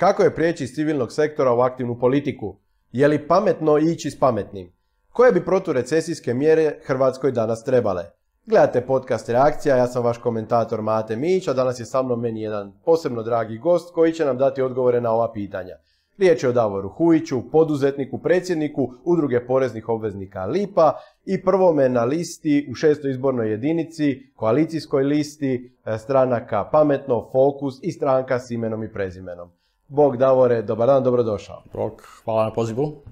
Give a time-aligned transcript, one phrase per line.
[0.00, 2.56] Kako je prijeći iz civilnog sektora u aktivnu politiku?
[2.92, 4.72] Je li pametno ići s pametnim?
[5.12, 8.04] Koje bi proturecesijske mjere Hrvatskoj danas trebale?
[8.46, 12.42] Gledate podcast Reakcija, ja sam vaš komentator Mate Mić, a danas je sa mnom meni
[12.42, 15.76] jedan posebno dragi gost koji će nam dati odgovore na ova pitanja.
[16.18, 20.92] Riječ je o Davoru Hujiću, poduzetniku, predsjedniku Udruge poreznih obveznika Lipa
[21.24, 27.92] i prvome na listi u šestoj izbornoj jedinici, koalicijskoj listi e, stranaka Pametno, Fokus i
[27.92, 29.50] stranka s imenom i prezimenom.
[29.92, 31.62] Bog Davore, dobar dan, dobrodošao.
[31.72, 33.02] Bog, hvala na pozivu.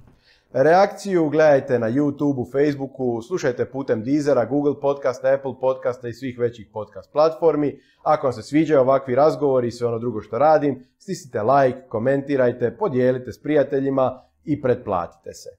[0.53, 6.67] Reakciju gledajte na YouTubeu, Facebooku, slušajte putem Deezera, Google podcasta, Apple podcasta i svih većih
[6.73, 7.81] podcast platformi.
[8.03, 12.77] Ako vam se sviđaju ovakvi razgovori i sve ono drugo što radim, stisnite like, komentirajte,
[12.77, 15.58] podijelite s prijateljima i pretplatite se.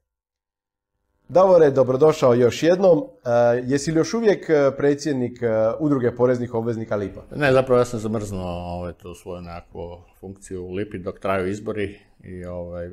[1.29, 2.97] Davore, dobrodošao još jednom.
[2.99, 3.29] E,
[3.65, 5.47] jesi li još uvijek e, predsjednik e,
[5.79, 7.21] udruge poreznih obveznika Lipa?
[7.35, 11.99] Ne, zapravo ja sam zamrznuo ovaj, tu svoju nekakvu funkciju u Lipi dok traju izbori
[12.23, 12.89] i ovaj,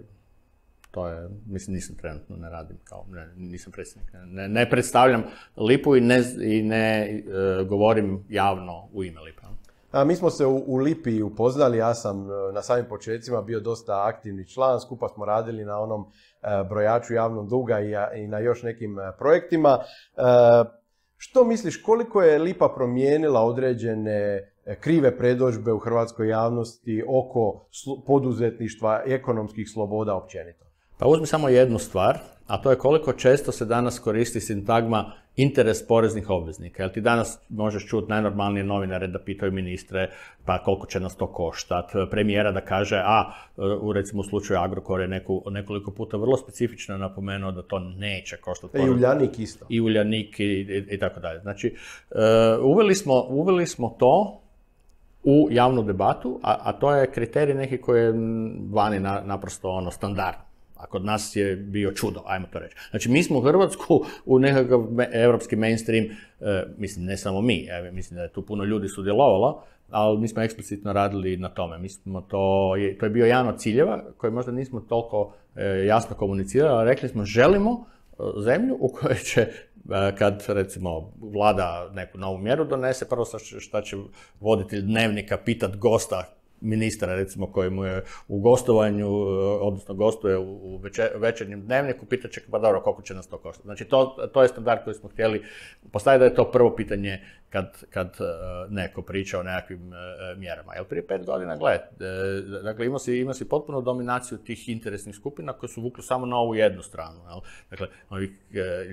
[0.91, 5.25] to je, mislim, nisam trenutno, ne radim kao, ne, nisam predsjednik, ne, ne predstavljam
[5.57, 7.23] Lipu i ne, i ne
[7.69, 9.36] govorim javno u ime Lipa.
[9.97, 13.61] A, mi smo se u, u Lipi upoznali, ja sam e, na samim početcima bio
[13.61, 18.39] dosta aktivni član, skupa smo radili na onom e, brojaču javnog duga i, i na
[18.39, 19.79] još nekim projektima.
[21.17, 27.67] Što misliš, koliko je Lipa promijenila određene krive predođbe u hrvatskoj javnosti oko
[28.07, 30.66] poduzetništva ekonomskih sloboda općenito?
[30.99, 35.87] Pa uzmi samo jednu stvar, a to je koliko često se danas koristi sintagma interes
[35.87, 36.83] poreznih obveznika.
[36.83, 40.11] Jel ti danas možeš čuti najnormalnije novinare da pitaju ministre
[40.45, 43.33] pa koliko će nas to koštat, premijera da kaže, a
[43.81, 48.37] u recimo u slučaju Agrokor je neku, nekoliko puta vrlo specifično napomenuo da to neće
[48.37, 48.79] koštati.
[48.79, 49.67] I Uljanik isto.
[49.69, 51.41] I Uljanik i, i, tako dalje.
[51.41, 51.75] Znači,
[52.11, 52.19] uh,
[52.65, 54.41] uveli, smo, uveli smo to
[55.25, 58.13] u javnu debatu, a, a to je kriterij neki koji je
[58.71, 60.46] vani na, naprosto ono standard.
[60.77, 62.77] A kod nas je bio čudo, ajmo to reći.
[62.91, 66.05] Znači, mi smo u Hrvatsku u nekakav evropski mainstream,
[66.41, 70.29] e, mislim, ne samo mi, ja mislim da je tu puno ljudi sudjelovalo, ali mi
[70.29, 71.79] smo eksplicitno radili na tome.
[71.79, 75.85] Mi smo to, je, to je bio jedan od ciljeva koji možda nismo toliko e,
[75.87, 79.47] jasno komunicirali, ali rekli smo želimo e, zemlju u kojoj će
[80.19, 83.25] kad recimo vlada neku novu mjeru donese, prvo
[83.59, 83.97] šta će
[84.41, 89.09] voditelj dnevnika pitat gosta ministra recimo koji mu je u gostovanju,
[89.61, 90.81] odnosno gostuje u
[91.15, 93.67] večernjem dnevniku, pitat će pa dobro koliko će nas to koštati.
[93.67, 95.43] Znači to, to je standard koji smo htjeli
[95.93, 97.21] postaviti da je to prvo pitanje
[97.57, 98.25] kad, kad e,
[98.71, 99.97] neko priča o nekakvim e,
[100.37, 100.75] mjerama.
[100.75, 105.17] Jer prije pet godina, gled, e, dakle ima si, ima si potpuno dominaciju tih interesnih
[105.17, 107.21] skupina koji su vukli samo na ovu jednu stranu.
[107.29, 107.41] Jel?
[107.71, 108.37] Dakle, ovi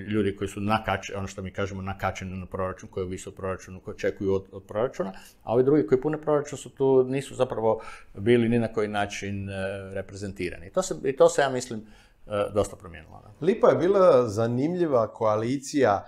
[0.07, 3.79] ljudi koji su nakačeni, ono što mi kažemo nakačeni na proračun, koji vise u proračunu,
[3.79, 5.11] koji očekuju od, od proračuna,
[5.43, 7.81] a ovi drugi koji pune proračun su tu, nisu zapravo
[8.13, 9.49] bili ni na koji način
[9.93, 10.67] reprezentirani.
[10.67, 11.85] I to se, i to se ja mislim,
[12.53, 13.23] dosta promijenilo.
[13.41, 16.05] Lipa je bila zanimljiva koalicija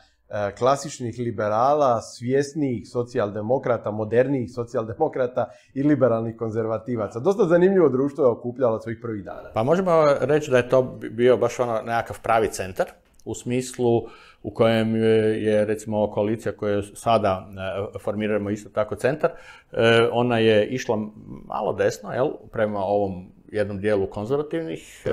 [0.58, 7.19] klasičnih liberala, svjesnijih socijaldemokrata, modernijih socijaldemokrata i liberalnih konzervativaca.
[7.19, 9.50] Dosta zanimljivo društvo je okupljalo svojih prvih dana.
[9.53, 12.85] Pa možemo reći da je to bio baš ono nekakav pravi centar,
[13.25, 14.02] u smislu
[14.44, 14.96] u kojem
[15.35, 17.47] je recimo koalicija koju sada
[17.96, 20.97] e, formiramo isto tako centar, e, ona je išla
[21.46, 25.05] malo desno, jel, prema ovom jednom dijelu konzervativnih,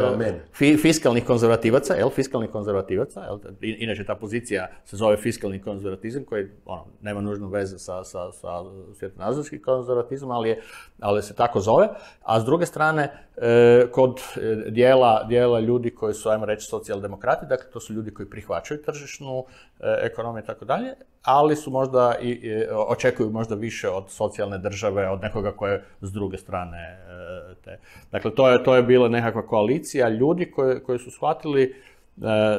[0.53, 6.49] fi, fiskalnih konzervativaca, jel, fiskalnih konzervativaca, jel, inače ta pozicija se zove fiskalni konzervatizam, koji
[6.65, 8.65] ono, nema nužnu veze sa, sa, sa
[8.99, 10.61] svjetonazorskim konzervatizmom, ali, je,
[11.03, 11.89] ali se tako zove,
[12.23, 17.47] a s druge strane, e, kod e, dijela, dijela ljudi koji su, ajmo reći, socijaldemokrati,
[17.47, 19.45] dakle, to su ljudi koji prihvaćaju tržišnu
[19.81, 25.09] e, ekonomiju i tako dalje, ali su možda i, očekuju možda više od socijalne države,
[25.09, 26.99] od nekoga koje je s druge strane
[27.65, 27.79] te.
[28.13, 31.75] Dakle, to je, to je bila nekakva koalicija ljudi koji, koji su shvatili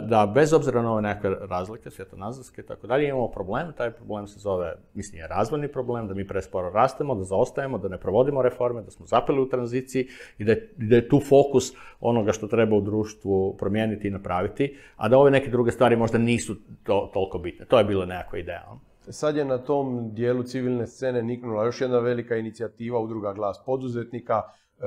[0.02, 4.28] da bez obzira na ove nekakve razlike, svjetonazorske i tako dalje, imamo problem, taj problem
[4.28, 8.42] se zove, mislim, je razvojni problem, da mi presporo rastemo, da zaostajemo, da ne provodimo
[8.42, 12.48] reforme, da smo zapeli u tranziciji i da je, da je tu fokus onoga što
[12.48, 17.10] treba u društvu promijeniti i napraviti, a da ove neke druge stvari možda nisu to,
[17.14, 17.66] toliko bitne.
[17.66, 18.74] To je bila nekakva ideja.
[19.10, 24.42] Sad je na tom dijelu civilne scene niknula još jedna velika inicijativa Udruga glas poduzetnika,
[24.80, 24.84] e,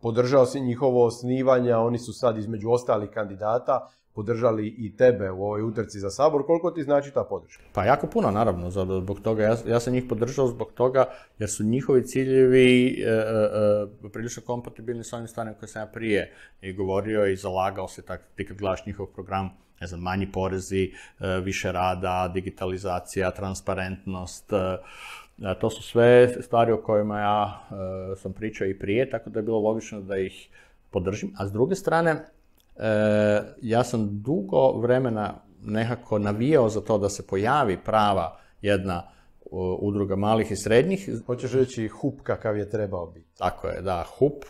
[0.00, 5.62] podržao si njihovo osnivanje, oni su sad između ostalih kandidata podržali i tebe u ovoj
[5.62, 6.46] utrci za sabor.
[6.46, 7.62] Koliko ti znači ta podrška?
[7.72, 9.56] Pa jako puno, naravno, zbog toga.
[9.66, 11.04] Ja, sam njih podržao zbog toga
[11.38, 13.16] jer su njihovi ciljevi e, e,
[14.04, 18.02] e prilično kompatibilni s onim stvarima koje sam ja prije i govorio i zalagao se,
[18.02, 19.50] tak, ti kad gledaš njihov program,
[19.80, 20.92] ne znam, manji porezi,
[21.42, 24.52] više rada, digitalizacija, transparentnost,
[25.60, 27.68] to su sve stvari o kojima ja
[28.16, 30.48] sam pričao i prije, tako da je bilo logično da ih
[30.90, 31.34] podržim.
[31.38, 32.24] A s druge strane,
[33.62, 39.02] ja sam dugo vremena nekako navijao za to da se pojavi prava jedna
[39.80, 41.10] udruga malih i srednjih.
[41.26, 43.36] Hoćeš reći HUP kakav je trebao biti.
[43.38, 44.44] Tako je, da, HUP.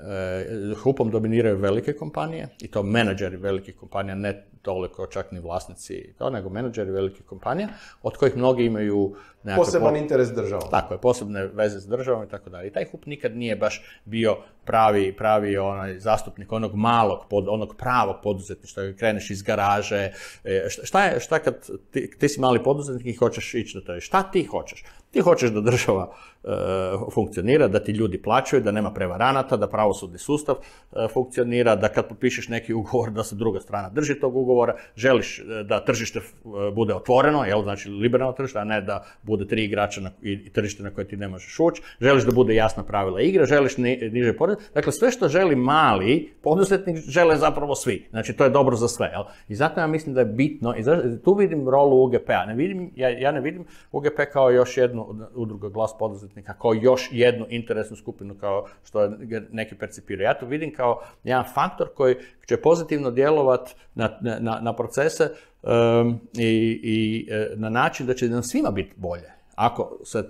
[0.00, 6.14] E, HUP-om dominiraju velike kompanije i to menadžeri velikih kompanija, ne toliko čak ni vlasnici
[6.18, 7.68] to, nego menadžeri velikih kompanija,
[8.02, 9.14] od kojih mnogi imaju
[9.56, 10.62] Poseban interes država.
[10.70, 12.68] Tako je, posebne veze s državom i tako dalje.
[12.68, 17.76] I taj HUP nikad nije baš bio pravi, pravi onaj zastupnik onog malog, pod, onog
[17.76, 20.12] pravog poduzetništva, kreneš iz garaže.
[20.44, 24.00] E, šta, je, šta kad ti, ti si mali poduzetnik i hoćeš ići na to?
[24.00, 24.84] Šta ti hoćeš?
[25.10, 26.14] Ti hoćeš da država
[26.44, 26.48] e,
[27.14, 32.08] funkcionira, da ti ljudi plaćaju, da nema prevaranata, da pravosudni sustav e, funkcionira, da kad
[32.08, 34.53] potpišeš neki ugovor da se druga strana drži tog ugovora,
[34.96, 36.20] želiš da tržište
[36.74, 40.82] bude otvoreno, jel, znači liberalno tržište, a ne da bude tri igrača na, i, tržište
[40.82, 44.56] na koje ti ne možeš ući, želiš da bude jasna pravila igre, želiš niže porez,
[44.74, 49.10] dakle sve što želi mali poduzetnik žele zapravo svi, znači to je dobro za sve,
[49.12, 49.22] jel?
[49.48, 50.82] I zato ja mislim da je bitno, i
[51.24, 55.68] tu vidim rolu UGP-a, ne vidim, ja, ja ne vidim UGP kao još jednu udrugu
[55.68, 59.12] glas poduzetnika, kao još jednu interesnu skupinu kao što
[59.52, 60.24] neki percipiraju.
[60.24, 65.30] Ja to vidim kao jedan faktor koji će pozitivno djelovati na, na, na procese
[65.62, 70.24] um, i, i e, na način da će nam svima biti bolje ako se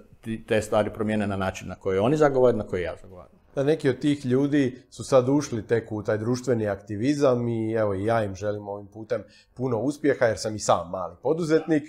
[0.46, 3.32] te stvari promijene na način na koji oni zagovaraju, na koji ja zagovaram.
[3.54, 7.94] Da neki od tih ljudi su sad ušli tek u taj društveni aktivizam i evo
[7.94, 9.22] i ja im želim ovim putem
[9.54, 11.82] puno uspjeha jer sam i sam mali poduzetnik,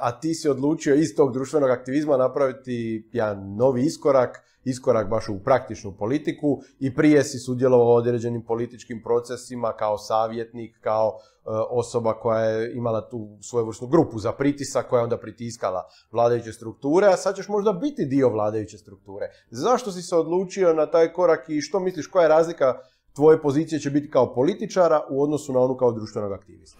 [0.00, 5.38] a ti si odlučio iz tog društvenog aktivizma napraviti jedan novi iskorak, iskorak baš u
[5.44, 12.12] praktičnu politiku i prije si sudjelovao u određenim političkim procesima kao savjetnik, kao E, osoba
[12.12, 17.16] koja je imala tu svojevrsnu grupu za pritisak koja je onda pritiskala vladajuće strukture, a
[17.16, 19.26] sad ćeš možda biti dio vladajuće strukture.
[19.50, 22.78] Zašto si se odlučio na taj korak i što misliš koja je razlika
[23.14, 26.78] tvoje pozicije će biti kao političara u odnosu na onu kao društvenog aktivista?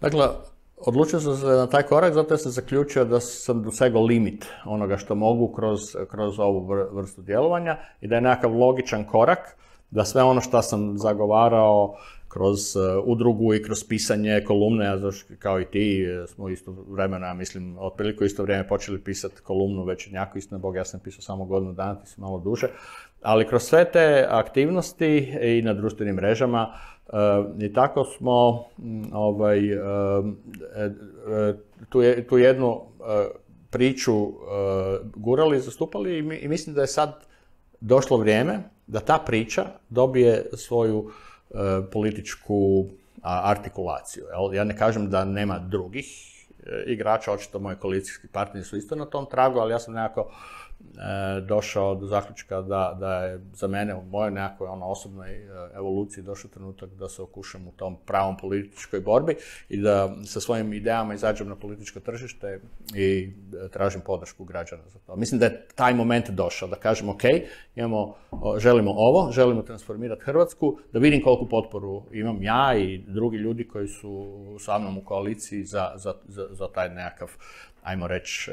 [0.00, 0.28] Dakle,
[0.76, 4.96] Odlučio sam se na taj korak zato jer sam zaključio da sam dosegao limit onoga
[4.96, 5.80] što mogu kroz,
[6.10, 9.56] kroz ovu vrstu djelovanja i da je nekakav logičan korak
[9.90, 11.96] da sve ono što sam zagovarao
[12.28, 14.86] kroz e, udrugu i kroz pisanje kolumne,
[15.38, 20.38] kao i ti e, smo isto vremena, mislim, otprilike isto vrijeme počeli pisati kolumnu večernjaku,
[20.38, 22.68] istina Bog, ja sam pisao samo godinu dana, ti si malo duže,
[23.22, 26.72] ali kroz sve te aktivnosti i na društvenim mrežama
[27.60, 28.64] i tako smo
[29.12, 29.60] ovaj,
[31.88, 32.80] tu, je, tu jednu
[33.70, 34.32] priču
[35.16, 37.24] gurali, zastupali i mislim da je sad
[37.80, 41.10] došlo vrijeme da ta priča dobije svoju
[41.92, 42.86] političku
[43.22, 44.24] artikulaciju.
[44.52, 46.06] Ja ne kažem da nema drugih
[46.86, 50.30] igrača, očito moji koalicijski partneri su isto na tom tragu, ali ja sam nekako
[51.42, 56.24] došao do zaključka da, da je za mene u mojoj nekakvoj ono, osobnoj e, evoluciji
[56.24, 59.36] došao trenutak da se okušam u tom pravom političkoj borbi
[59.68, 62.60] i da sa svojim idejama izađem na političko tržište
[62.94, 63.32] i
[63.64, 65.16] e, tražim podršku građana za to.
[65.16, 67.22] Mislim da je taj moment došao, da kažem ok,
[67.74, 68.14] imamo,
[68.58, 73.88] želimo ovo, želimo transformirati Hrvatsku, da vidim koliku potporu imam ja i drugi ljudi koji
[73.88, 74.26] su
[74.60, 77.30] sa mnom u koaliciji za, za, za, za taj nekakav,
[77.82, 78.50] ajmo reći,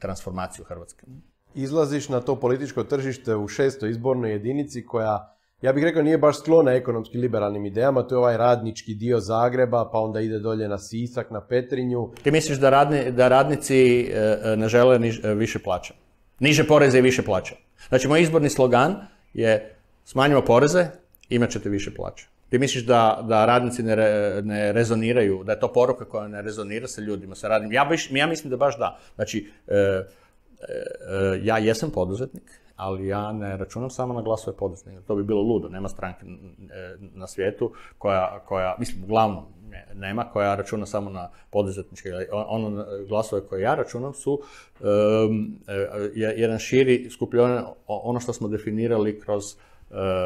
[0.00, 1.06] transformaciju Hrvatske
[1.54, 6.38] izlaziš na to političko tržište u šestoj izbornoj jedinici koja, ja bih rekao, nije baš
[6.38, 10.78] sklona ekonomski liberalnim idejama, to je ovaj radnički dio Zagreba, pa onda ide dolje na
[10.78, 12.10] Sisak, na Petrinju.
[12.22, 15.94] Ti misliš da, radni, da radnici e, e, ne žele e, više plaća?
[16.38, 17.54] Niže poreze i više plaća.
[17.88, 18.96] Znači, moj izborni slogan
[19.34, 20.86] je smanjimo poreze,
[21.28, 22.26] imat ćete više plaća.
[22.48, 23.96] Ti misliš da, da radnici ne,
[24.42, 27.72] ne rezoniraju, da je to poruka koja ne rezonira sa ljudima, sa radnim?
[27.72, 28.98] Ja, ja mislim da baš da.
[29.14, 30.04] Znači, E,
[31.42, 35.02] ja jesam poduzetnik, ali ja ne računam samo na glasove poduzetnika.
[35.06, 35.68] To bi bilo ludo.
[35.68, 39.44] Nema stranke e, na svijetu koja, koja mislim, uglavnom
[39.94, 42.08] nema, koja računa samo na poduzetničke.
[42.32, 44.40] Ono glasove koje ja računam su
[44.80, 45.58] um,
[46.14, 49.73] jedan širi skupljen ono što smo definirali kroz E,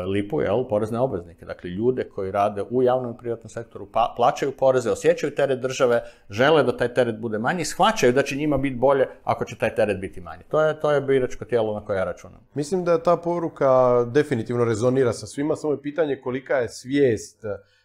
[0.06, 1.44] lipu, jel, porezne obveznike.
[1.44, 6.02] Dakle, ljude koji rade u javnom i privatnom sektoru pa, plaćaju poreze, osjećaju teret države,
[6.30, 9.75] žele da taj teret bude manji, shvaćaju da će njima biti bolje ako će taj
[9.75, 10.42] teret biti manji.
[10.48, 12.40] To je, to je biračko tijelo na koje ja računam.
[12.54, 17.44] Mislim da ta poruka definitivno rezonira sa svima, samo je pitanje kolika je svijest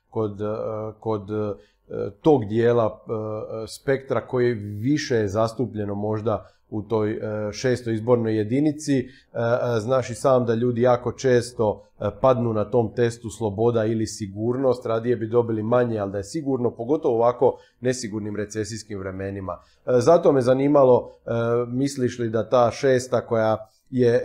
[0.09, 0.45] kod, e,
[0.99, 1.29] kod
[2.21, 2.99] tog dijela
[3.67, 8.99] spektra koji više je zastupljeno možda u toj e, šestoj izbornoj jedinici.
[8.99, 11.83] E, e, znaš i sam da ljudi jako često
[12.21, 16.71] padnu na tom testu sloboda ili sigurnost, radije bi dobili manje, ali da je sigurno,
[16.71, 19.57] pogotovo ovako nesigurnim recesijskim vremenima.
[19.85, 21.11] Zato me zanimalo,
[21.67, 24.23] misliš li da ta šesta koja je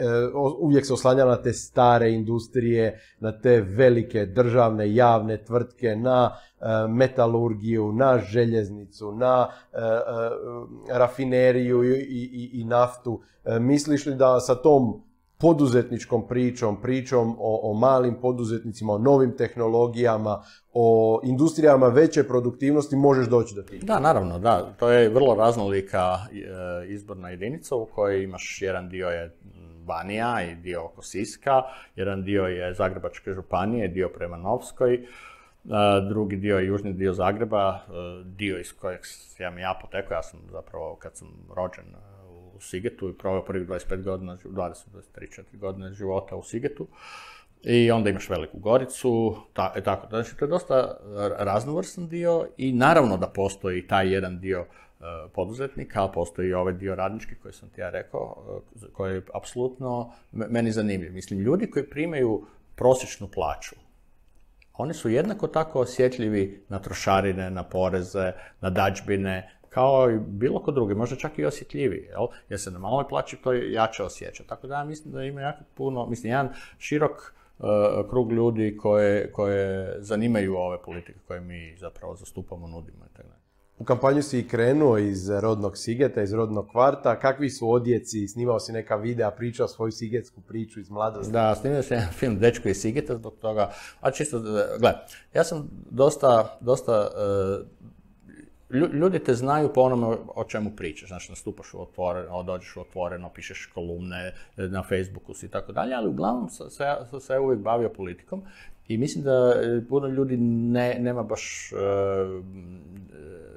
[0.59, 6.89] uvijek se oslanja na te stare industrije, na te velike državne javne tvrtke, na E,
[6.89, 13.21] metalurgiju, na željeznicu, na e, e, rafineriju i, i, i naftu.
[13.61, 15.03] Misliš li da sa tom
[15.41, 23.29] poduzetničkom pričom, pričom o, o malim poduzetnicima, o novim tehnologijama, o industrijama veće produktivnosti možeš
[23.29, 23.85] doći do tih?
[23.85, 24.75] Da, naravno, da.
[24.79, 26.19] To je vrlo raznolika
[26.89, 29.37] izborna jedinica u kojoj imaš jedan dio je
[29.89, 31.63] Banija i dio oko Siska,
[31.97, 35.07] jedan dio je Zagrebačke županije, dio prema Novskoj,
[36.09, 37.81] drugi dio je južni dio Zagreba,
[38.25, 41.85] dio iz kojeg sam ja potekao, ja sam zapravo kad sam rođen
[42.57, 44.75] u Sigetu i proveo prvih 25 godina, 20,
[45.17, 46.87] 23, 4 godine života u Sigetu.
[47.63, 50.09] I onda imaš Veliku Goricu, ta, e, tako.
[50.09, 50.97] Znači, to je dosta
[51.39, 54.67] raznovrsan dio i naravno da postoji taj jedan dio
[55.35, 58.61] poduzetnika, ali postoji ovaj dio radnički koji sam ti ja rekao,
[58.93, 61.13] koji je apsolutno meni zanimljiv.
[61.13, 63.77] Mislim, ljudi koji primaju prosječnu plaću,
[64.79, 70.71] oni su jednako tako osjetljivi na trošarine, na poreze, na dađbine, kao i bilo ko
[70.71, 72.27] drugi, možda čak i osjetljiviji, jel?
[72.49, 74.45] jer se na maloj plaći to jače osjeća.
[74.47, 77.67] Tako da ja mislim da ima jako puno, mislim, jedan širok uh,
[78.11, 83.29] krug ljudi koje, koje zanimaju ove politike koje mi zapravo zastupamo, nudimo i tako
[83.79, 87.19] u kampanju si i krenuo iz rodnog Sigeta, iz rodnog kvarta.
[87.19, 88.29] Kakvi su odjeci?
[88.29, 91.33] Snimao si neka videa, pričao svoju sigetsku priču iz mladosti?
[91.33, 93.71] Da, snimao sam jedan film Dečko iz Sigeta zbog toga.
[94.01, 94.41] A čisto,
[94.79, 94.95] gle,
[95.35, 97.67] ja sam dosta, dosta uh,
[98.93, 103.31] ljudi te znaju po onome o čemu pričaš, znači nastupaš u otvoreno, dođeš u otvoreno,
[103.35, 108.43] pišeš kolumne na Facebooku i tako dalje, ali uglavnom sam se uvijek bavio politikom
[108.89, 109.55] i mislim da
[109.89, 112.45] puno ljudi ne, nema baš uh,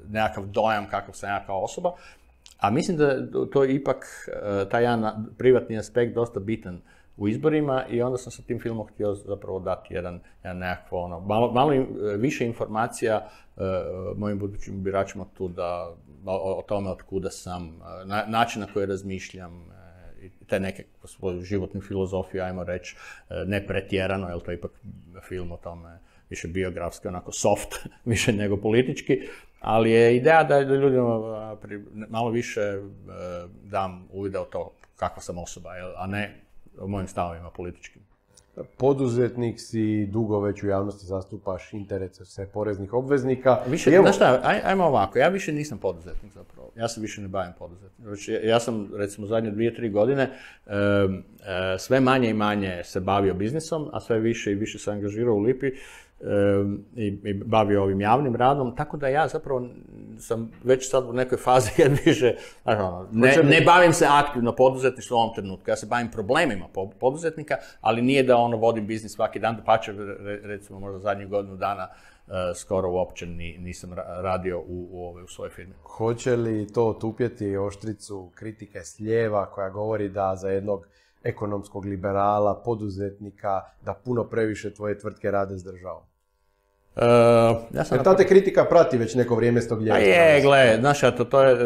[0.08, 1.92] nekakav dojam kakav sam ja kao osoba,
[2.58, 6.80] a mislim da to je ipak e, taj jedan privatni aspekt dosta bitan
[7.16, 11.20] u izborima i onda sam sa tim filmom htio zapravo dati jedan, jedan nekakvo ono,
[11.20, 11.72] malo, malo
[12.18, 13.62] više informacija uh,
[14.16, 15.94] mojim budućim biračima tu da,
[16.26, 19.64] o, o tome od kuda sam, na, način na koji razmišljam,
[20.52, 22.96] te neke svoju životnu filozofiju, ajmo reći,
[23.46, 24.70] ne pretjerano, jer to je ipak
[25.28, 25.98] film o tome
[26.30, 29.20] više biografski, onako soft, više nego politički,
[29.60, 31.18] ali je ideja da ljudima
[32.08, 32.80] malo više e,
[33.62, 36.40] dam uvida u to kakva sam osoba, a ne
[36.78, 38.02] o mojim stavovima političkim.
[38.76, 43.58] Poduzetnik si, dugo već u javnosti zastupaš interese sve poreznih obveznika.
[43.66, 44.02] Više, evo...
[44.02, 47.52] znaš šta, aj, ajmo ovako, ja više nisam poduzetnik zapravo, ja se više ne bavim
[47.58, 48.04] poduzetnikom.
[48.04, 50.70] Znači, ja sam recimo zadnje dvije, tri godine e,
[51.78, 55.40] sve manje i manje se bavio biznisom, a sve više i više se angažirao u
[55.40, 55.70] Lipi
[56.96, 59.68] i, i bavio ovim javnim radom, tako da ja zapravo
[60.18, 65.18] sam već sad u nekoj fazi kad više, ono, ne, ne bavim se aktivno poduzetništvom
[65.18, 66.66] u ovom trenutku, ja se bavim problemima
[67.00, 69.92] poduzetnika, ali nije da ono vodim biznis svaki dan, da pače
[70.42, 71.88] recimo možda zadnjih godinu dana
[72.26, 75.74] uh, skoro uopće ni, nisam radio u, u, ove, u svojoj firmi.
[75.82, 80.86] Hoće li to tupjeti oštricu kritike s lijeva koja govori da za jednog
[81.24, 86.11] ekonomskog liberala, poduzetnika, da puno previše tvoje tvrtke rade s državom?
[86.96, 87.02] Uh,
[87.74, 89.98] ja sam Jer ta te kritika prati već neko vrijeme s tog ljeta.
[89.98, 91.56] je, gle, znaš, to, to, je,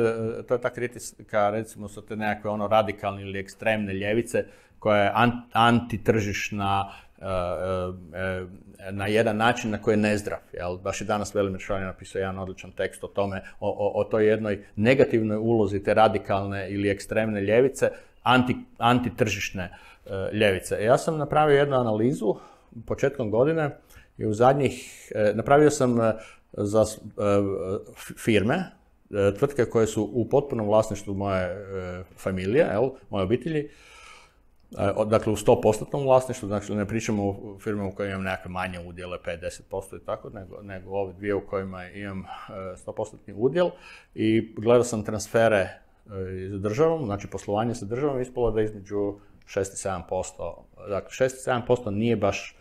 [0.47, 4.45] to je ta kritika, recimo, su te nekakve ono radikalne ili ekstremne ljevice,
[4.79, 5.13] koja je
[5.53, 8.49] antitržišna, uh, uh,
[8.91, 10.39] na jedan način na koji je nezdrav.
[10.53, 10.77] Jel?
[10.77, 14.27] Baš je danas Velimir Šalj napisao jedan odličan tekst o tome, o, o, o toj
[14.27, 17.91] jednoj negativnoj ulozi te radikalne ili ekstremne ljevice,
[18.23, 19.71] anti, antitržišne
[20.33, 20.85] ljevice.
[20.85, 22.35] Ja sam napravio jednu analizu
[22.87, 23.71] početkom godine,
[24.19, 26.15] i u zadnjih, e, napravio sam e,
[26.53, 27.13] za e,
[28.25, 28.65] firme,
[29.39, 31.67] tvrtke koje su u potpunom vlasništvu moje
[32.17, 33.69] familije, jel, moje obitelji,
[35.07, 39.19] dakle u 100% vlasništvu, znači ne pričamo o firmama u kojima imam nekakve manje udjele,
[39.27, 42.25] 5-10% i tako, nego, nego ove dvije u kojima imam
[42.87, 43.71] 100% udjel
[44.15, 45.69] i gledao sam transfere
[46.51, 49.15] s državom, znači poslovanje sa državom, ispalo da između
[49.47, 50.55] 6 i 7%,
[50.89, 52.56] dakle 6 i 7% nije baš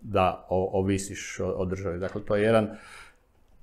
[0.00, 1.98] da ovisiš o, državi.
[1.98, 2.76] Dakle, to je jedan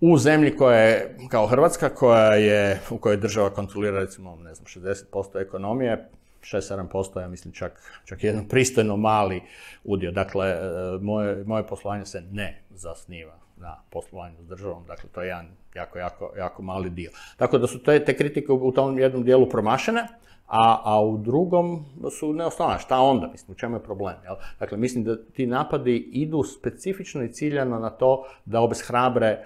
[0.01, 4.65] u zemlji koja je, kao Hrvatska, koja je, u kojoj država kontrolira, recimo, ne znam,
[4.65, 6.09] 60% ekonomije,
[6.41, 9.41] 6-7%, ja mislim čak, čak jedan pristojno mali
[9.83, 10.11] udio.
[10.11, 10.59] Dakle, e,
[11.01, 15.99] moje, moje poslovanje se ne zasniva na poslovanju s državom, dakle to je jedan jako,
[15.99, 17.11] jako, jako mali dio.
[17.37, 20.07] Tako da su te, te kritike u tom jednom dijelu promašene,
[20.47, 21.85] a, a u drugom
[22.19, 22.79] su neosnovane.
[22.79, 23.27] Šta onda?
[23.27, 24.15] Mislim, u čemu je problem?
[24.23, 24.35] Jel?
[24.59, 29.45] Dakle, mislim da ti napadi idu specifično i ciljano na to da obeshrabre e,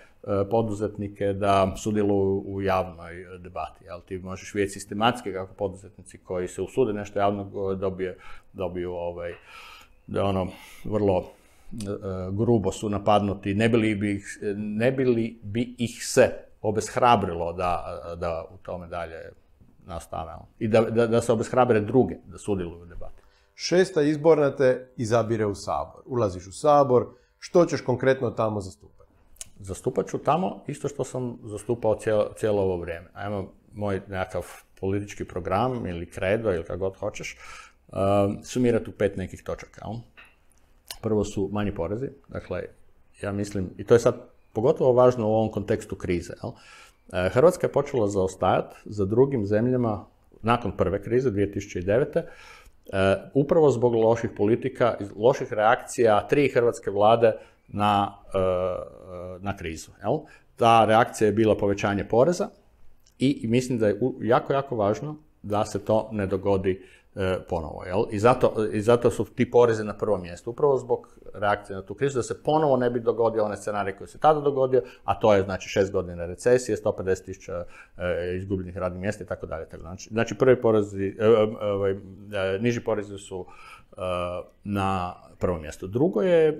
[0.51, 3.85] poduzetnike da sudjeluju u javnoj debati.
[3.85, 3.99] Jel?
[4.01, 8.17] Ti možeš vidjeti sistematski kako poduzetnici koji se usude nešto javno dobije,
[8.53, 9.33] dobiju ovaj,
[10.07, 10.47] da ono,
[10.83, 11.85] vrlo e,
[12.31, 18.01] grubo su napadnuti, ne bi li bi ih, ne bi, bi ih se obeshrabrilo da,
[18.17, 19.31] da u tome dalje
[19.87, 20.33] nastave.
[20.59, 23.21] I da, da, da se obeshrabre druge da sudjeluju u debati.
[23.55, 26.01] Šesta izborna te izabire u sabor.
[26.05, 27.07] Ulaziš u sabor,
[27.39, 29.11] što ćeš konkretno tamo zastupati?
[29.59, 33.07] Zastupat ću tamo isto što sam zastupao cijelo, cijelo ovo vrijeme.
[33.13, 34.45] Ajmo moj nekakav
[34.79, 37.37] politički program ili kredo ili kako god hoćeš,
[37.87, 37.95] uh,
[38.43, 39.85] sumirati u pet nekih točaka.
[41.01, 42.63] Prvo su manji porezi, dakle,
[43.21, 44.15] ja mislim, i to je sad
[44.53, 46.33] pogotovo važno u ovom kontekstu krize.
[46.43, 46.51] Jel?
[47.13, 50.05] E, Hrvatska je počela zaostajati za drugim zemljama
[50.41, 52.21] nakon prve krize 2009.
[52.21, 52.23] E,
[53.33, 57.33] upravo zbog loših politika, loših reakcija tri hrvatske vlade
[57.67, 58.39] na, e,
[59.39, 59.91] na krizu.
[60.03, 60.19] Jel?
[60.55, 62.49] Ta reakcija je bila povećanje poreza
[63.19, 66.81] i mislim da je jako, jako važno da se to ne dogodi
[67.49, 67.83] ponovo.
[67.85, 68.03] Jel?
[68.11, 70.49] I, zato, I zato su ti porezi na prvom mjestu.
[70.49, 74.07] Upravo zbog reakcije na tu krizu, da se ponovo ne bi dogodio onaj scenarij koji
[74.07, 77.65] se tada dogodio, a to je znači šest godina recesije, 150 tisuća
[77.97, 79.65] e, izgubljenih radnih mjesta i tako dalje.
[79.79, 81.27] Znači, znači prvi porezi, e,
[81.61, 81.95] ovaj,
[82.59, 83.45] niži porezi su
[84.63, 85.87] na prvo mjesto.
[85.87, 86.53] Drugo je e,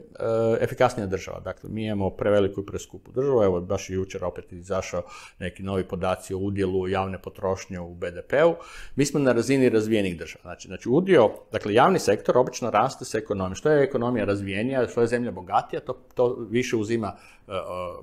[0.62, 1.40] efikasnija država.
[1.40, 3.44] Dakle, mi imamo preveliku i preskupu državu.
[3.44, 5.02] Evo, baš i jučer opet izašao
[5.40, 8.56] neki novi podaci o udjelu javne potrošnje u BDP-u.
[8.96, 10.42] Mi smo na razini razvijenih država.
[10.42, 13.56] Znači, znači udio, dakle, javni sektor obično raste sa ekonomijom.
[13.56, 17.16] Što je ekonomija razvijenija, što je zemlja bogatija, to, to više uzima
[17.48, 17.56] e, e,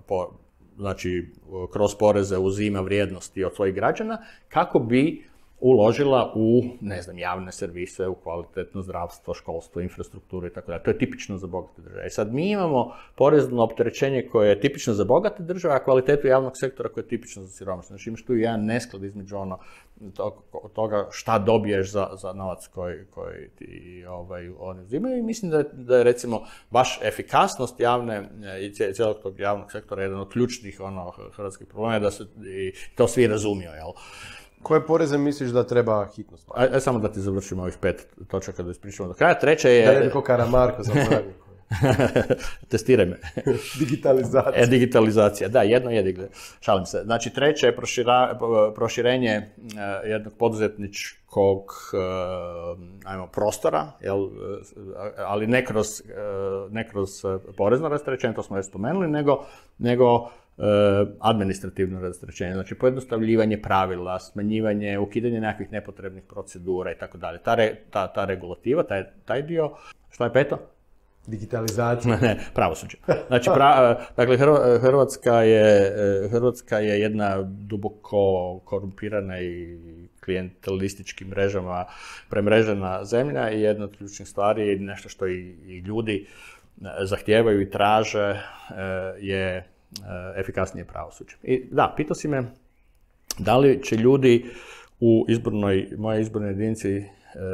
[0.06, 0.38] po,
[0.76, 1.32] znači,
[1.72, 5.24] kroz poreze uzima vrijednosti od svojih građana, kako bi
[5.60, 10.82] uložila u, ne znam, javne servise, u kvalitetno zdravstvo, školstvo, infrastrukturu i tako dalje.
[10.82, 12.04] To je tipično za bogate države.
[12.04, 16.26] I e sad mi imamo porezno opterećenje koje je tipično za bogate države, a kvalitetu
[16.26, 17.88] javnog sektora koje je tipično za siromašne.
[17.88, 19.58] Znači imaš tu jedan nesklad između ono,
[20.74, 25.58] toga šta dobiješ za, za novac koji, koji ti ovaj, oni uzimaju i mislim da
[25.58, 28.28] je, da recimo baš efikasnost javne
[28.60, 33.08] i cijelog tog javnog sektora jedan od ključnih ono, hrvatskih problema da se i to
[33.08, 33.70] svi razumiju.
[33.70, 33.92] Jel?
[34.64, 36.36] Koje poreze misliš da treba hitno?
[36.54, 39.38] Aj, samo da ti završimo ovih pet točaka da ispričamo do kraja.
[39.38, 39.94] Treće je...
[39.94, 40.82] Da ne ko Karamarko
[42.70, 43.16] Testiraj me.
[43.80, 44.62] digitalizacija.
[44.62, 46.28] E, digitalizacija, da, jedno je,
[46.60, 47.02] šalim se.
[47.04, 48.38] Znači, treće je prošira,
[48.74, 49.70] proširenje uh,
[50.04, 54.28] jednog poduzetničkog uh, ajmo, prostora, jel,
[55.16, 56.02] ali ne kroz,
[56.70, 57.10] ne kroz
[57.56, 59.44] porezno rasterećenje, to smo već spomenuli, nego,
[59.78, 60.30] nego
[61.20, 67.38] administrativno rasterećenje, znači pojednostavljivanje pravila, smanjivanje, ukidanje nekakvih nepotrebnih procedura i tako dalje.
[67.38, 67.56] Ta,
[67.90, 69.70] ta, ta regulativa, taj, taj dio,
[70.10, 70.58] što je peto?
[71.26, 72.18] Digitalizacija.
[72.22, 72.96] ne, pravosuđe.
[73.26, 74.36] Znači, pra, e, dakle,
[74.80, 75.92] Hrvatska je,
[76.24, 79.78] e, Hrvatska je jedna duboko korumpirana i
[80.24, 81.84] klijentelističkim mrežama
[82.30, 86.26] premrežena zemlja i jedna od ključnih stvari, nešto što i, i ljudi
[87.04, 88.40] zahtijevaju i traže
[89.18, 89.73] je
[90.36, 91.36] efikasnije pravosuđe.
[91.42, 92.44] I da, pitao si me
[93.38, 94.44] da li će ljudi
[95.00, 97.06] u izbornoj, moje izbornoj jedinici eh,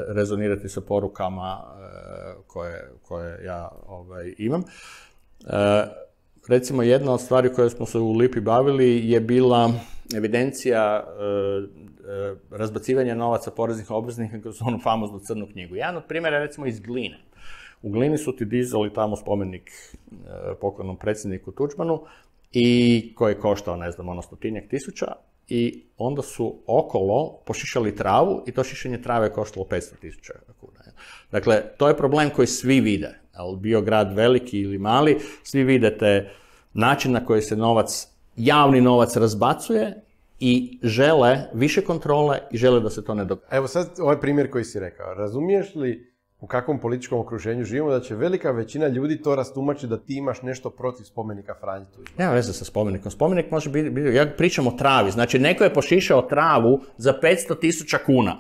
[0.09, 4.65] rezonirati sa porukama eh, koje, koje ja ovaj, imam.
[6.49, 9.73] Recimo, jedna od stvari koje smo se u Lipi bavili je bila
[10.17, 11.05] evidencija
[12.51, 15.75] razbacivanja novaca poreznih obveznika kroz onu famoznu crnu knjigu.
[15.77, 17.19] Jedan od primjera je recimo iz Gline.
[17.83, 19.97] U Glini su ti dizali tamo spomenik
[20.61, 22.03] pokojnom predsjedniku Tuđmanu
[22.53, 25.07] i koji je koštao, ne znam, ono stotinjak tisuća
[25.49, 30.81] i onda su okolo pošišali travu i to šišanje trave je koštalo 500 tisuća kuna.
[31.33, 33.21] Dakle, to je problem koji svi vide.
[33.59, 36.31] Bio grad veliki ili mali, svi vidite
[36.73, 40.03] način na koji se novac, javni novac razbacuje
[40.41, 43.57] i žele više kontrole i žele da se to ne događa.
[43.57, 45.15] Evo sad ovaj primjer koji si rekao.
[45.15, 46.10] Razumiješ li
[46.41, 50.43] u kakvom političkom okruženju živimo, da će velika većina ljudi to rastumači da ti imaš
[50.43, 52.17] nešto protiv spomenika Franji Tuđmana.
[52.19, 53.11] Nema veze sa spomenikom.
[53.11, 57.99] Spomenik može biti, ja pričam o travi, znači neko je pošišao travu za 500 tisuća
[58.07, 58.37] kuna.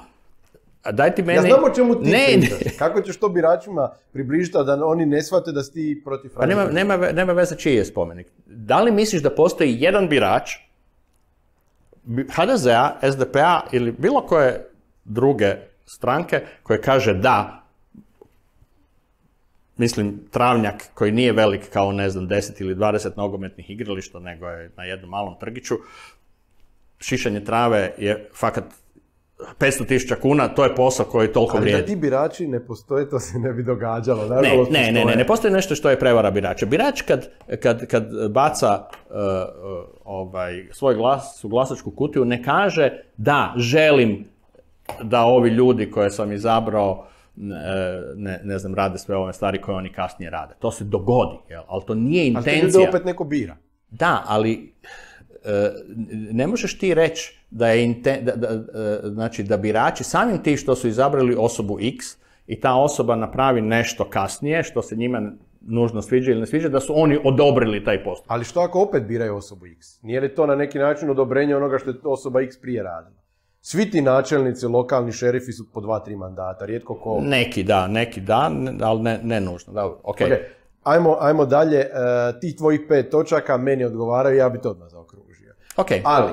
[0.82, 1.36] A daj ti meni...
[1.36, 2.48] Ja znam o čemu ti ne, ne.
[2.78, 6.62] Kako ćeš to biračima približiti, da oni ne shvate da si ti protiv Franji Pa
[6.64, 8.26] nema, nema, nema veze čiji je spomenik.
[8.46, 10.50] Da li misliš da postoji jedan birač
[12.36, 14.70] HDZ-a, SDP-a ili bilo koje
[15.04, 17.60] druge stranke koje kaže da,
[19.80, 24.70] mislim, travnjak koji nije velik kao, ne znam, 10 ili 20 nogometnih igrališta, nego je
[24.76, 25.74] na jednom malom trgiću,
[26.98, 28.64] šišanje trave je fakat
[29.58, 31.86] 500 tisuća kuna, to je posao koji toliko Ali da vrijedi.
[31.86, 34.28] ti birači ne postoje, to se ne bi događalo.
[34.28, 35.16] Ne, ne, ne, ne, postoje.
[35.16, 36.66] ne postoji nešto što je prevara birača.
[36.66, 37.28] Birač kad,
[37.62, 39.16] kad, kad baca uh,
[40.04, 44.24] ovaj, svoj glas u glasačku kutiju ne kaže da želim
[45.02, 47.58] da ovi ljudi koje sam izabrao ne,
[48.16, 50.54] ne, ne znam, rade sve ove stvari koje oni kasnije rade.
[50.58, 51.62] To se dogodi, jel?
[51.68, 52.88] ali to nije Ali te intencija.
[52.88, 53.56] opet neko bira.
[53.90, 54.72] Da, ali
[55.44, 55.70] e,
[56.32, 60.56] ne možeš ti reći da je inten- da, da, e, znači da birači samim ti
[60.56, 62.06] što su izabrali osobu X
[62.46, 66.80] i ta osoba napravi nešto kasnije što se njima nužno sviđa ili ne sviđa, da
[66.80, 68.30] su oni odobrili taj postupak.
[68.30, 70.02] Ali što ako opet biraju osobu X?
[70.02, 73.20] Nije li to na neki način odobrenje onoga što je osoba X prije radila?
[73.61, 77.20] Svi ti načelnici, lokalni šerifi su po dva, tri mandata, rijetko ko...
[77.23, 78.51] Neki da, neki da,
[78.83, 79.73] ali ne, ne nužno.
[79.73, 80.01] Da, ok.
[80.03, 80.20] Ok,
[80.83, 81.88] Ajmo, ajmo dalje, e,
[82.40, 85.55] tih tvojih pet točaka meni odgovaraju, ja bi to odmah zaokružio.
[85.77, 85.88] Ok.
[86.05, 86.31] Ali,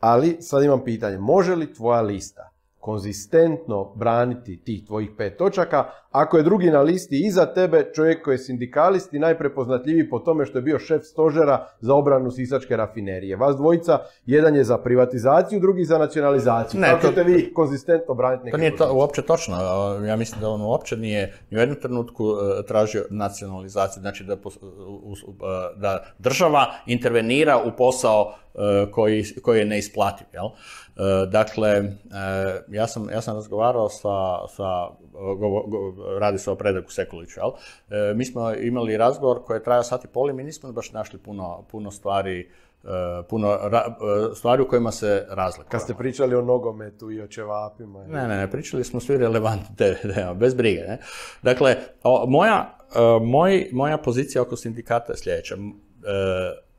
[0.00, 2.53] ali, sad imam pitanje, može li tvoja lista
[2.84, 8.34] konzistentno braniti tih tvojih pet točaka, ako je drugi na listi iza tebe čovjek koji
[8.34, 13.36] je sindikalist i najprepoznatljiviji po tome što je bio šef stožera za obranu Sisačke rafinerije.
[13.36, 16.80] Vas dvojica, jedan je za privatizaciju, drugi za nacionalizaciju.
[16.80, 19.56] Ne, Kako ćete vi konzistentno braniti neke To nije to uopće točno.
[20.06, 24.32] Ja mislim da on uopće nije ni u jednom trenutku e, tražio nacionalizaciju, znači da,
[24.32, 24.38] e,
[25.76, 28.34] da država intervenira u posao
[28.90, 30.26] koji, koji je neisplativ.
[30.32, 30.44] Jel?
[30.46, 30.50] E,
[31.26, 31.84] Dakle, e,
[32.68, 34.08] ja sam, ja sam razgovarao sa,
[34.48, 37.50] sa govo- go- radi se o Predragu Sekuliću, jel?
[38.14, 41.18] Mi smo imali razgovor koji je trajao sat i pol i mi nismo baš našli
[41.18, 42.50] puno, puno stvari
[43.28, 43.94] puno ra-
[44.34, 45.70] stvari u kojima se razlikujemo.
[45.70, 48.06] Kad ste pričali o nogometu i o ćevapima.
[48.06, 50.80] Ne, ne, ne, pričali smo svi relevantne teme, bez brige.
[50.80, 50.98] Ne?
[51.42, 52.78] Dakle, o, moja,
[53.22, 55.54] moj, moja pozicija oko sindikata je sljedeća.
[55.54, 55.58] E,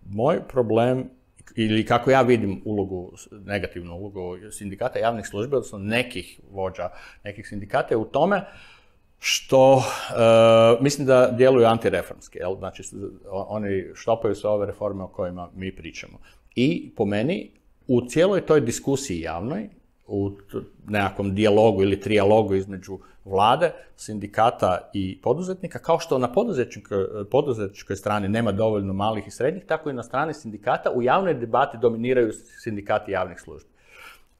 [0.06, 1.10] moj problem,
[1.56, 3.14] ili kako ja vidim ulogu,
[3.46, 6.90] negativnu ulogu sindikata javnih službi, odnosno nekih vođa,
[7.24, 8.42] nekih sindikata je u tome
[9.20, 12.56] što e, mislim da djeluju antireformski, jel?
[12.58, 12.84] znači
[13.32, 16.20] oni štopaju sve ove reforme o kojima mi pričamo.
[16.56, 17.52] I po meni,
[17.88, 19.70] u cijeloj toj diskusiji javnoj,
[20.08, 20.32] u
[20.88, 28.30] nekakvom dijalogu ili trijalogu između vlade, sindikata i poduzetnika, kao što na poduzetničkoj, poduzetničkoj strani
[28.30, 33.12] nema dovoljno malih i srednjih, tako i na strani sindikata u javnoj debati dominiraju sindikati
[33.12, 33.70] javnih službi.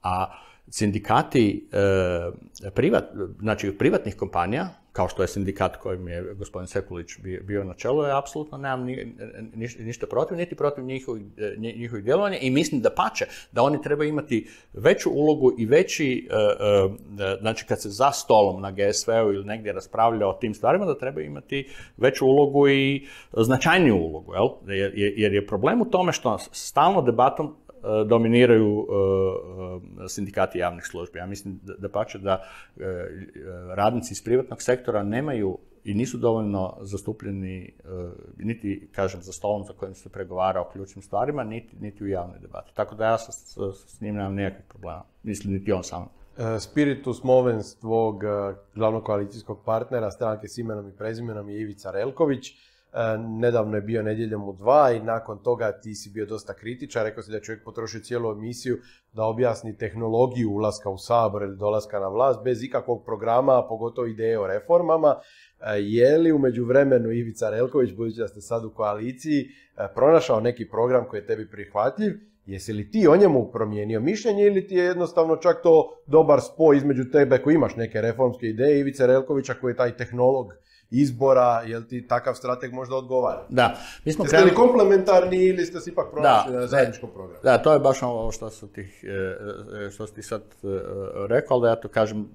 [0.02, 0.32] A
[0.68, 3.04] sindikati e, privat,
[3.38, 7.06] znači privatnih kompanija, kao što je sindikat kojim je gospodin Sekulić
[7.42, 9.14] bio, na čelu, je apsolutno nemam ni-
[9.54, 13.62] niš- ništa protiv, niti protiv njihovih, e, nji- njihovih djelovanja i mislim da pače, da
[13.62, 18.70] oni trebaju imati veću ulogu i veći, e, e, znači kad se za stolom na
[18.70, 24.34] GSV-u ili negdje raspravlja o tim stvarima, da trebaju imati veću ulogu i značajniju ulogu,
[24.34, 24.48] jel?
[25.16, 27.56] Jer, je problem u tome što stalno debatom
[28.06, 31.18] dominiraju e, e, sindikati javnih službi.
[31.18, 32.42] Ja mislim da, pače da
[32.76, 33.06] e, e,
[33.74, 37.72] radnici iz privatnog sektora nemaju i nisu dovoljno zastupljeni e,
[38.38, 42.38] niti, kažem, za stolom za kojim se pregovara o ključnim stvarima, niti, niti u javnoj
[42.38, 42.74] debati.
[42.74, 45.02] Tako da ja s, s njim nemam nikakvih problema.
[45.22, 46.08] Mislim, niti on sam.
[46.38, 48.28] E, Spiritus movens tvog e,
[48.74, 52.52] glavnog koalicijskog partnera stranke s imenom i prezimenom je Ivica Relković.
[52.96, 57.04] E, Nedavno je bio nedjeljom u dva i nakon toga ti si bio dosta kritičan.
[57.04, 58.78] Rekao si da je čovjek potrošio cijelu emisiju
[59.12, 64.06] da objasni tehnologiju ulaska u sabor ili dolaska na vlast bez ikakvog programa, a pogotovo
[64.06, 65.16] ideje o reformama.
[65.60, 70.40] E, Je li u međuvremenu Ivica Relković, budući da ste sad u koaliciji, e, pronašao
[70.40, 72.12] neki program koji je tebi prihvatljiv
[72.46, 76.76] Jesi li ti o njemu promijenio mišljenje ili ti je jednostavno čak to dobar spoj
[76.76, 80.46] između tebe koji imaš neke reformske ideje Ivice Relkovića koji je taj tehnolog
[80.90, 83.42] izbora, jel ti takav strateg možda odgovara?
[83.48, 87.40] Da, mi smo Jeste li komplementarni ili ste se ipak pronašli na zajedničkom programu?
[87.42, 88.80] Da, to je baš ovo što su ti,
[89.86, 90.66] e, što si ti sad e,
[91.28, 92.26] rekao, da ja to kažem e,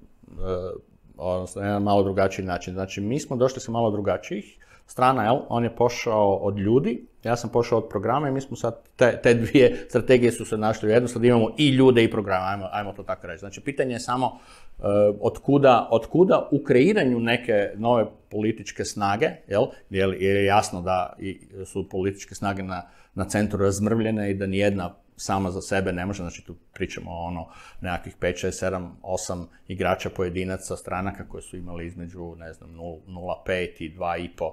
[1.16, 2.74] odnosno na jedan malo drugačiji način.
[2.74, 5.38] Znači, mi smo došli sa malo drugačijih strana, jel?
[5.48, 9.20] On je pošao od ljudi, ja sam pošao od programa i mi smo sad, te,
[9.22, 12.68] te dvije strategije su se našli u jednu, sad imamo i ljude i programe, ajmo,
[12.72, 13.38] ajmo to tako reći.
[13.38, 14.82] Znači, pitanje je samo e,
[15.20, 19.66] od, kuda, od kuda u kreiranju neke nove političke snage, jel?
[19.90, 21.16] Jer, je jasno da
[21.66, 22.82] su političke snage na,
[23.14, 27.26] na centru razmrvljene i da nijedna sama za sebe ne može, znači tu pričamo o
[27.26, 27.48] ono
[27.80, 33.68] nekakvih 5, 6, 7, 8 igrača pojedinaca stranaka koji su imali između, ne znam, 0,5
[33.78, 34.52] i 2,5%.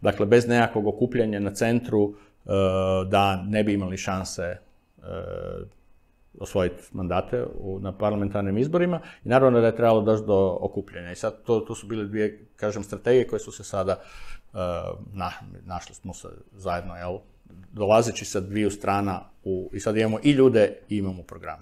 [0.00, 2.48] Dakle, bez nekakvog okupljanja na centru e,
[3.08, 4.56] da ne bi imali šanse e,
[6.38, 7.44] osvojiti mandate
[7.80, 11.12] na parlamentarnim izborima i naravno da je trebalo doći do okupljenja.
[11.12, 14.00] I sad to, to su bile dvije, kažem, strategije koje su se sada,
[14.52, 14.58] uh,
[15.12, 15.32] na,
[15.64, 17.18] našli smo se zajedno, jel,
[17.72, 21.58] dolazeći sa dviju strana u, i sad imamo i ljude i imamo program.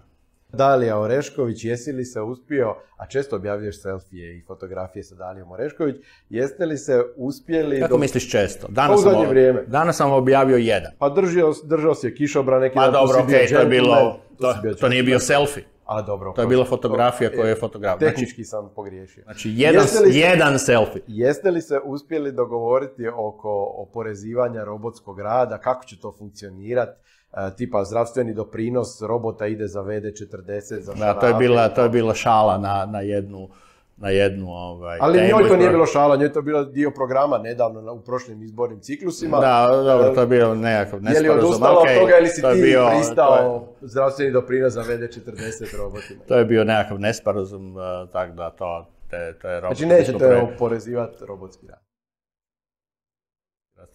[0.54, 5.96] Dalija Orešković, jesi li se uspio, a često objavljuješ selfije i fotografije sa Dalijom Orešković,
[6.28, 7.80] jeste li se uspjeli...
[7.80, 8.66] Kako misliš često?
[8.66, 9.62] Pa Danas, zadnje sam, vrijeme.
[9.66, 10.92] danas sam objavio jedan.
[10.98, 13.60] Pa držao, držao si je kišobran neki Pa dan, tu dobro, si ok, bio to
[13.60, 15.64] je bilo, to, si bio to nije bio selfie.
[15.86, 16.32] A dobro.
[16.32, 17.98] To je bila fotografija koju je fotograf.
[17.98, 19.22] Znači, Tehnički sam pogriješio.
[19.24, 21.02] znači jedan, se- jedan selfie.
[21.06, 27.00] Jeste li se uspjeli dogovoriti oko oporezivanja robotskog rada, kako će to funkcionirati?
[27.36, 30.40] E, tipa zdravstveni doprinos robota ide za VD40,
[30.76, 33.48] za Da, to je bila, to je bila šala na, na jednu,
[33.96, 36.90] na jednu ovaj, Ali temu njoj to nije bilo šala, njoj je to bilo dio
[36.90, 39.38] programa nedavno u prošlim izbornim ciklusima.
[39.38, 41.38] Da, dobro, to je bio nekakav Je li nesporazum.
[41.40, 46.20] odustala od toga ili si to ti bio- je- pristao zdravstveni doprinos za VD40 robotima?
[46.28, 49.76] To je bio nekakav nesporazum, uh, tako da to, te, to je robot.
[49.76, 51.83] Znači nećete oporezivati robotski rad.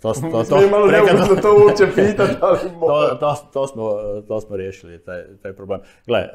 [0.02, 3.92] To, to, to, je malo prekad- neugodno to uopće pitati, ali to, to, to, smo,
[4.28, 5.82] to smo riješili, taj, taj problem.
[6.08, 6.30] Gle, e,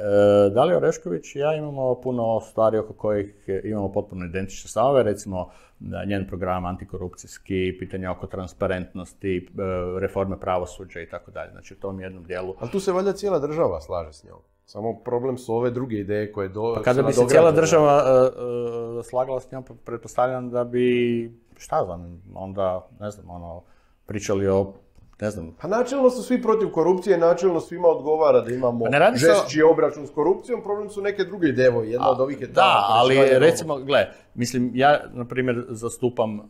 [0.50, 6.04] Dalija Orešković i ja imamo puno stvari oko kojih imamo potpuno identične stavove, recimo da
[6.04, 9.40] njen program antikorupcijski, pitanja oko transparentnosti, e,
[10.00, 11.50] reforme pravosuđa i tako dalje.
[11.50, 12.54] Znači u tom jednom dijelu.
[12.60, 14.38] Ali tu se valjda cijela država slaže s njom.
[14.66, 18.02] Samo problem su ove druge ideje koje do, Pa Kada bi se cijela država
[19.00, 21.30] e, slagala s njom, pretpostavljam da bi,
[21.64, 23.62] šta znam, onda, ne znam, ono,
[24.06, 24.72] pričali o,
[25.20, 28.98] ne znam, Pa načelno su svi protiv korupcije, načelno svima odgovara da imamo Pa ne
[28.98, 32.40] radi o- žešći obračun s korupcijom, problem su neke druge ideje, evo, jedna od ovih
[32.40, 36.42] je ta Da, ali recimo, gle, mislim, ja, na primjer, zastupam e,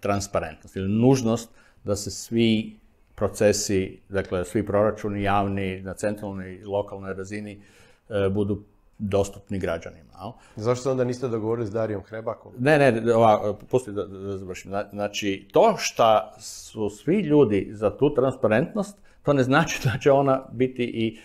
[0.00, 1.50] transparentnost ili nužnost
[1.84, 2.76] da se svi
[3.14, 7.62] procesi, dakle, svi proračuni javni na centralnoj i lokalnoj razini
[8.08, 8.62] e, budu
[9.02, 10.12] dostupni građanima.
[10.56, 12.52] Zašto se onda niste dogovorili s Darijom Hrebakom?
[12.58, 14.70] Ne, ne, ova, pusti da, da završim.
[14.70, 20.12] Zna- Znači, to što su svi ljudi za tu transparentnost, to ne znači da će
[20.12, 21.18] ona biti i,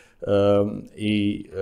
[0.95, 1.57] i e,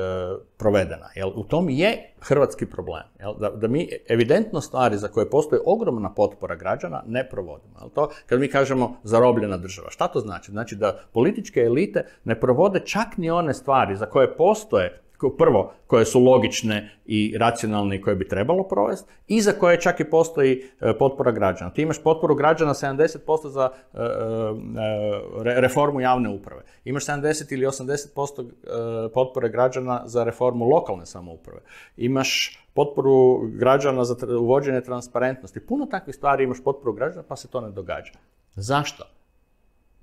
[0.58, 1.10] provedena.
[1.15, 1.32] Jel?
[1.36, 3.04] U tom je hrvatski problem.
[3.19, 3.34] Jel?
[3.39, 7.73] Da, da mi evidentno stvari za koje postoji ogromna potpora građana ne provodimo.
[7.82, 7.89] Jel?
[7.89, 9.89] To kad mi kažemo zarobljena država.
[9.91, 10.51] Šta to znači?
[10.51, 15.01] Znači da političke elite ne provode čak ni one stvari za koje postoje
[15.38, 19.99] prvo, koje su logične i racionalne i koje bi trebalo provesti, i za koje čak
[19.99, 21.73] i postoji e, potpora građana.
[21.73, 24.04] Ti imaš potporu građana 70% za e, e,
[25.43, 26.62] re- reformu javne uprave.
[26.84, 31.60] Imaš 70 ili 80% e, potpore građana za reformu lokalne samouprave.
[31.97, 35.60] Imaš potporu građana za uvođenje transparentnosti.
[35.60, 38.12] Puno takvih stvari imaš potporu građana pa se to ne događa.
[38.56, 39.04] Zašto?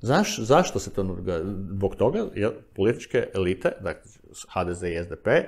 [0.03, 1.17] Zaš, zašto se to?
[1.71, 4.11] Zbog toga jer političke elite, dakle
[4.55, 5.45] HDZ i SDP, e,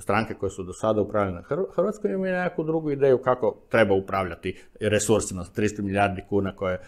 [0.00, 5.44] stranke koje su do sada Hr- Hrvatskoj imaju nekakvu drugu ideju kako treba upravljati resursima
[5.44, 6.80] sa 300 milijardi kuna koje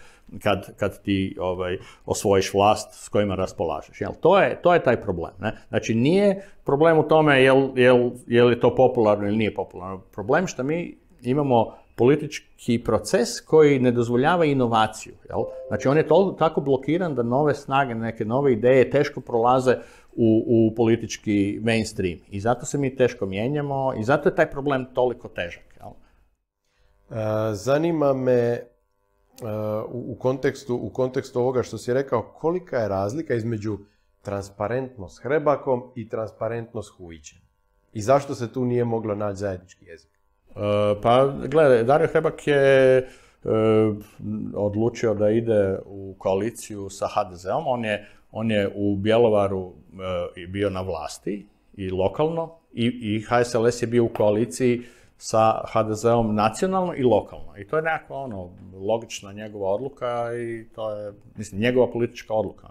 [0.43, 4.01] kad, kad ti ovaj, osvojiš vlast s kojima raspolažeš.
[4.01, 4.11] Jel?
[4.21, 5.31] To, je, to je taj problem.
[5.39, 5.57] Ne?
[5.69, 7.69] Znači nije problem u tome jel,
[8.27, 10.01] je li to popularno ili nije popularno.
[10.11, 15.13] Problem što mi imamo politički proces koji ne dozvoljava inovaciju.
[15.29, 15.43] Jel?
[15.67, 19.75] Znači on je tol- tako blokiran da nove snage, neke nove ideje teško prolaze
[20.15, 22.19] u, u politički mainstream.
[22.29, 25.63] I zato se mi teško mijenjamo i zato je taj problem toliko težak.
[25.79, 25.91] Jel?
[25.91, 28.65] E, Zanima me e,
[29.91, 33.77] u kontekstu, u kontekstu ovoga što si rekao, kolika je razlika između
[34.21, 37.39] transparentnost Hrebakom i transparentnost Hujićem?
[37.93, 40.20] I zašto se tu nije moglo naći zajednički jezik?
[40.55, 43.07] E, Pa, gledaj, Dario Hrebak je e,
[44.55, 47.67] odlučio da ide u koaliciju sa HDZ-om.
[47.67, 53.21] On je, on je u Bjelovaru e, i bio na vlasti i lokalno i, i
[53.21, 54.81] HSLS je bio u koaliciji
[55.17, 57.57] sa HDZ-om nacionalno i lokalno.
[57.57, 62.67] I to je nekakva ono, logična njegova odluka i to je, mislim, njegova politička odluka.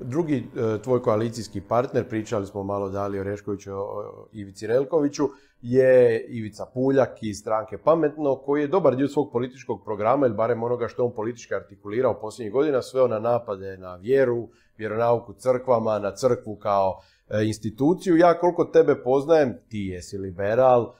[0.00, 3.24] Drugi e, tvoj koalicijski partner, pričali smo malo Dali o
[3.68, 5.28] o Ivici Relkoviću,
[5.66, 10.62] je Ivica Puljak iz stranke Pametno, koji je dobar dio svog političkog programa, ili barem
[10.62, 14.48] onoga što on politički artikulirao posljednjih godina, sveo na napade na vjeru,
[14.78, 18.16] vjeronauku crkvama, na crkvu kao e, instituciju.
[18.16, 20.94] Ja koliko tebe poznajem, ti jesi liberal,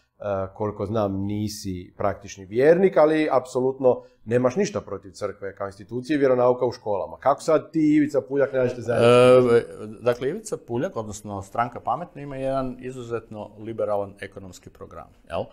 [0.54, 6.72] koliko znam nisi praktični vjernik, ali apsolutno nemaš ništa protiv crkve kao institucije vjeronauka u
[6.72, 7.16] školama.
[7.16, 9.56] Kako sad ti i Ivica Puljak nađete zajedno?
[9.56, 9.62] E,
[10.00, 15.08] dakle, Ivica Puljak, odnosno stranka Pametna, ima jedan izuzetno liberalan ekonomski program.
[15.28, 15.44] Jel?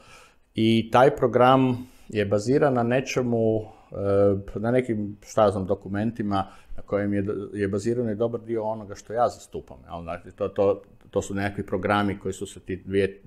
[0.56, 3.62] I taj program je baziran na nečemu,
[4.56, 6.46] na nekim, šta znam, dokumentima
[6.78, 9.78] na kojem je, je baziran i dobar dio onoga što ja zastupam.
[10.04, 10.82] Znači, to, to,
[11.12, 13.18] to su nekakvi programi koji su se ti 2012.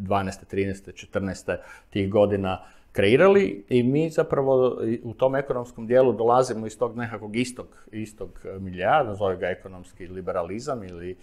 [0.53, 1.09] 13.
[1.13, 1.57] 14.
[1.91, 7.67] tih godina kreirali i mi zapravo u tom ekonomskom dijelu dolazimo iz tog nekakvog istog,
[7.93, 11.17] istog milija, nazove ga ekonomski liberalizam ili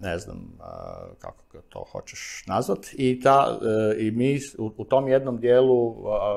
[0.00, 0.58] ne znam
[1.18, 5.96] kako to hoćeš nazvat, i, ta, e, i mi u, tom jednom dijelu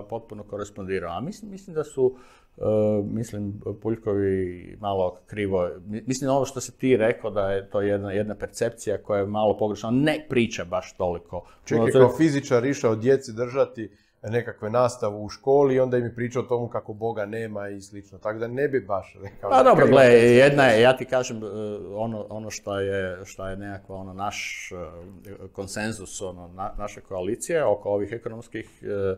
[0.09, 1.13] potpuno korespondiramo.
[1.13, 2.15] A mislim, mislim da su
[2.57, 8.11] Uh, mislim, Puljkovi malo krivo, mislim ovo što se ti rekao da je to jedna,
[8.11, 11.47] jedna percepcija koja je malo pogrešna, ne priča baš toliko.
[11.65, 13.89] Čekaj, kao fizičar išao djeci držati
[14.29, 17.81] nekakve nastavu u školi i onda im je pričao o tomu kako Boga nema i
[17.81, 18.17] slično.
[18.17, 19.49] Tako da ne bi baš rekao...
[19.49, 21.47] Pa dobro, gle, jedna je, ja ti kažem, e,
[21.95, 27.89] ono, ono što je, što je nekako ono naš e, konsenzus, ono, naše koalicije oko
[27.89, 29.15] ovih ekonomskih e,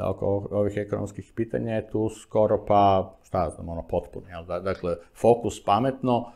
[0.00, 4.28] oko ovih ekonomskih pitanja je tu skoro pa, šta znam, ono potpuno.
[4.28, 4.44] Jel?
[4.44, 6.32] Dakle, fokus pametno,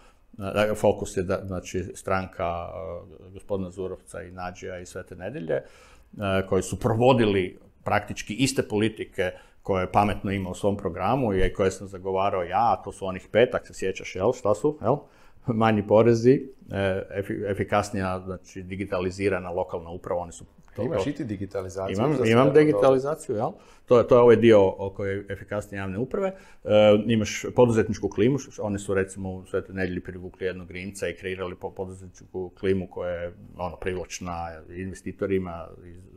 [0.80, 2.68] fokus je znači stranka
[3.32, 5.62] gospodina Zurovca i Nađija i Svete Nedelje,
[6.48, 11.70] koji su provodili praktički iste politike koje je pametno imao u svom programu i koje
[11.70, 14.96] sam zagovarao ja, to su onih petak, se sjećaš, jel, šta su, jel?
[15.46, 17.02] Manji porezi, e,
[17.50, 20.44] efikasnija, znači digitalizirana lokalna uprava, oni su
[20.76, 21.96] to, Imaš i ti digitalizaciju?
[21.96, 23.50] Imam, imam digitalizaciju, jel?
[23.86, 26.28] To je, to je ovaj dio oko efikasnije javne uprave.
[26.64, 26.68] E,
[27.06, 31.70] imaš poduzetničku klimu, oni su recimo u Svetoj nedjelji privukli jednog Rimca i kreirali po
[31.70, 35.68] poduzetničku klimu koja je ono, privlačna investitorima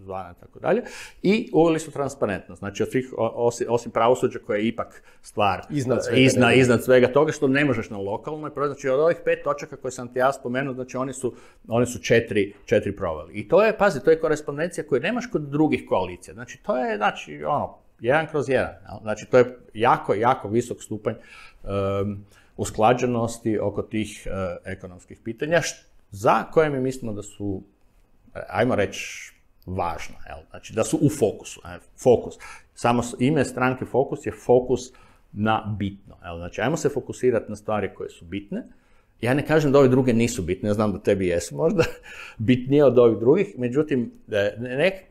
[0.09, 0.83] izvana i tako dalje.
[1.21, 2.59] I uveli su transparentnost.
[2.59, 7.07] Znači, od svih, osim, osim pravosuđa koje je ipak stvar iznad svega, iznad, iznad svega
[7.07, 10.33] toga što ne možeš na lokalnoj znači od ovih pet točaka koje sam ti ja
[10.33, 11.33] spomenuo, znači oni su,
[11.67, 13.33] oni su četiri, četiri proveli.
[13.33, 16.33] I to je, pazi, to je korespondencija koju nemaš kod drugih koalicija.
[16.33, 18.73] Znači, to je, znači, ono, jedan kroz jedan.
[19.01, 21.15] Znači, to je jako, jako visok stupanj
[21.63, 22.25] um,
[22.57, 24.33] usklađenosti oko tih uh,
[24.65, 25.61] ekonomskih pitanja,
[26.11, 27.61] za koje mi mislimo da su,
[28.49, 29.33] ajmo reći,
[29.65, 30.15] važna.
[30.27, 30.37] Jel?
[30.49, 31.61] Znači, da su u fokusu.
[32.03, 32.35] Fokus.
[32.73, 34.91] Samo ime stranke Fokus je fokus
[35.31, 36.15] na bitno.
[36.23, 36.37] Jel?
[36.37, 38.63] Znači, ajmo se fokusirati na stvari koje su bitne,
[39.21, 41.83] ja ne kažem da ove druge nisu bitne, ja znam da tebi jesu možda
[42.37, 44.11] bitnije od ovih drugih, međutim,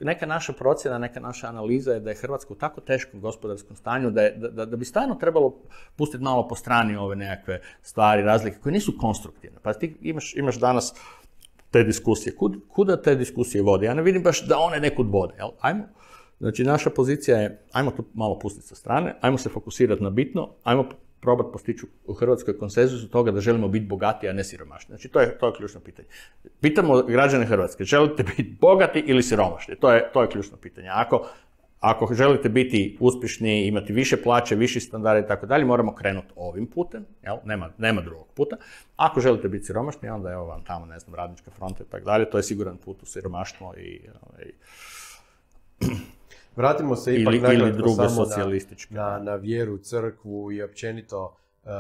[0.01, 4.11] neka naša procjena, neka naša analiza je da je Hrvatska u tako teškom gospodarskom stanju
[4.11, 5.57] da, da, da bi stvarno trebalo
[5.97, 9.59] pustiti malo po strani ove nekakve stvari, razlike koje nisu konstruktivne.
[9.63, 10.95] Pa ti imaš, imaš danas
[11.71, 12.37] te diskusije.
[12.37, 13.87] Kud, kuda te diskusije vode?
[13.87, 15.35] Ja ne vidim baš da one nekud vode.
[15.39, 15.49] Jel?
[15.61, 15.85] Ajmo,
[16.41, 20.49] znači naša pozicija je, ajmo to malo pustiti sa strane, ajmo se fokusirati na bitno,
[20.65, 20.89] ajmo
[21.21, 24.93] probati postići u Hrvatskoj konsenzus toga da želimo biti bogati, a ne siromašni.
[24.93, 26.09] Znači, to je, to je ključno pitanje.
[26.61, 29.77] Pitamo građane Hrvatske, želite biti bogati ili siromašni?
[29.77, 30.89] To je, to je ključno pitanje.
[30.89, 31.29] Ako,
[31.81, 36.67] ako želite biti uspješni, imati više plaće, viši standard i tako dalje, moramo krenuti ovim
[36.67, 37.37] putem, jel?
[37.45, 38.57] Nema, nema drugog puta.
[38.97, 42.31] Ako želite biti siromašni, onda evo vam tamo, ne znam, radnička fronta i tako dalje,
[42.31, 44.01] to je siguran put u siromaštvo i,
[44.47, 44.53] i
[46.57, 48.95] Vratimo se ipak ili, ili drugo socijalističke.
[48.95, 51.71] Na, na, vjeru, crkvu i općenito, uh,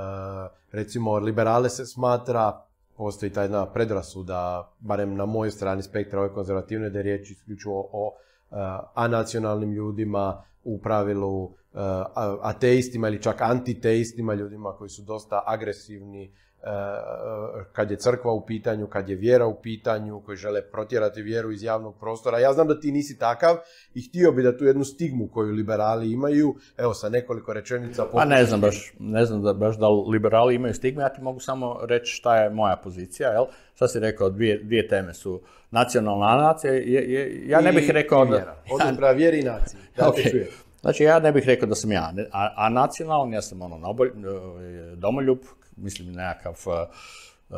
[0.72, 2.62] recimo, liberale se smatra,
[2.96, 7.88] postoji ta jedna predrasuda, barem na mojoj strani spektra ove konzervativne, da je riječ isključivo
[7.92, 8.14] o
[8.50, 8.58] uh,
[8.94, 11.52] anacionalnim ljudima, u pravilu uh,
[12.42, 16.32] ateistima ili čak antiteistima, ljudima koji su dosta agresivni,
[17.72, 21.62] kad je crkva u pitanju, kad je vjera u pitanju, koji žele protjerati vjeru iz
[21.62, 22.38] javnog prostora.
[22.38, 23.56] Ja znam da ti nisi takav
[23.94, 28.06] i htio bi da tu jednu stigmu koju liberali imaju, evo sa nekoliko rečenica...
[28.12, 31.40] Pa ne znam baš, ne znam da baš da liberali imaju stigmu, ja ti mogu
[31.40, 33.44] samo reći šta je moja pozicija, jel?
[33.74, 35.40] Šta si rekao, dvije, dvije teme su
[35.70, 38.36] nacionalna nacija, je, ja ne bih rekao da...
[38.36, 40.12] Vjera, odnos prema vjeri i naciji, da
[40.80, 43.96] Znači, ja ne bih rekao da sam ja, a, a nacionalni, ja sam ono,
[44.96, 45.38] domoljub,
[45.78, 46.72] mislim nekakav uh,
[47.48, 47.56] uh,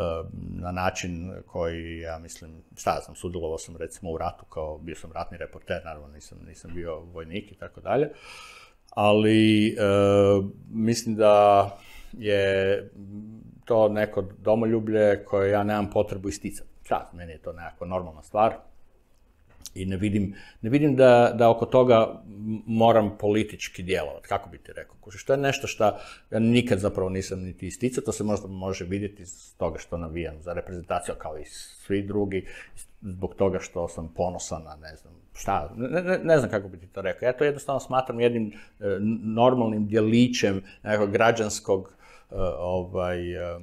[0.61, 5.13] na način koji, ja mislim, šta sam, sudjelovao sam recimo u ratu kao, bio sam
[5.13, 8.11] ratni reporter, naravno nisam, nisam bio vojnik i tako dalje,
[8.91, 11.67] ali uh, mislim da
[12.13, 12.91] je
[13.65, 16.71] to neko domoljublje koje ja nemam potrebu isticati.
[16.83, 18.55] Šta, meni je to nekakva normalna stvar,
[19.75, 22.23] i ne vidim, ne vidim da, da oko toga
[22.67, 24.97] moram politički djelovati, kako bi ti rekao.
[25.01, 25.85] Kužiš, to je nešto što
[26.31, 30.43] ja nikad zapravo nisam niti isticao, to se možda može vidjeti iz toga što navijam
[30.43, 32.47] za reprezentaciju kao i svi drugi,
[33.01, 36.87] zbog toga što sam ponosan na ne znam šta, ne, ne, znam kako bi ti
[36.87, 37.27] to rekao.
[37.27, 38.85] Ja to jednostavno smatram jednim e,
[39.23, 41.93] normalnim djelićem nekog građanskog
[42.31, 43.59] e, ovaj, e,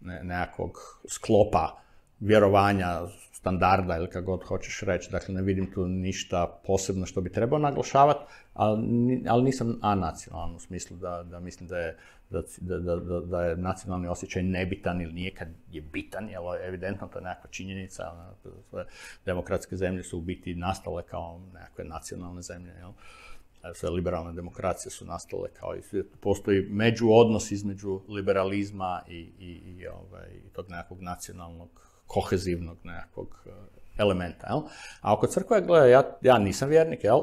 [0.00, 1.80] nekakvog sklopa
[2.20, 3.00] vjerovanja,
[3.40, 5.10] standarda ili kako god hoćeš reći.
[5.10, 8.20] Dakle, ne vidim tu ništa posebno što bi trebao naglašavati,
[8.54, 11.96] ali, ali nisam anacionalan u smislu da, da mislim da je,
[12.30, 17.18] da, da, da, je nacionalni osjećaj nebitan ili nije kad je bitan, jer evidentno to
[17.18, 18.12] je nekakva činjenica.
[18.12, 18.84] Ono,
[19.26, 22.72] demokratske zemlje su u biti nastale kao nekakve nacionalne zemlje.
[22.78, 22.92] Jel?
[23.74, 30.28] sve liberalne demokracije su nastale kao i postoji međuodnos između liberalizma i, i, i, ovaj,
[30.52, 31.68] tog nekakvog nacionalnog,
[32.10, 33.50] kohezivnog nekakvog eh,
[33.98, 34.46] elementa.
[34.46, 34.62] Jel?
[35.00, 37.20] A oko crkve, gledaj, ja, ja nisam vjernik, jel?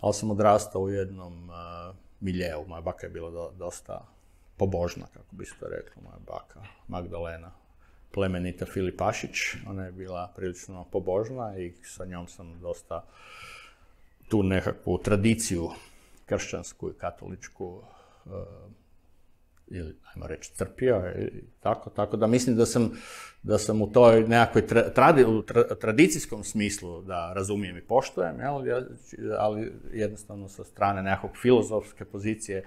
[0.00, 2.64] ali sam odrastao u jednom uh, miljeu.
[2.66, 4.06] Moja baka je bila dosta
[4.56, 7.50] pobožna, kako bi se to reklo, moja baka Magdalena
[8.14, 9.36] plemenita Filipašić.
[9.68, 13.04] Ona je bila prilično pobožna i sa njom sam dosta
[14.28, 15.70] tu nekakvu tradiciju
[16.26, 18.32] kršćansku i katoličku uh,
[19.66, 22.90] ili, ajmo reći, crpio i tako, tako da mislim da sam,
[23.42, 25.42] da sam u toj nekakvoj tradi, u
[25.80, 28.84] tradicijskom smislu da razumijem i poštujem, jel,
[29.38, 32.64] ali jednostavno sa strane nekakvog filozofske pozicije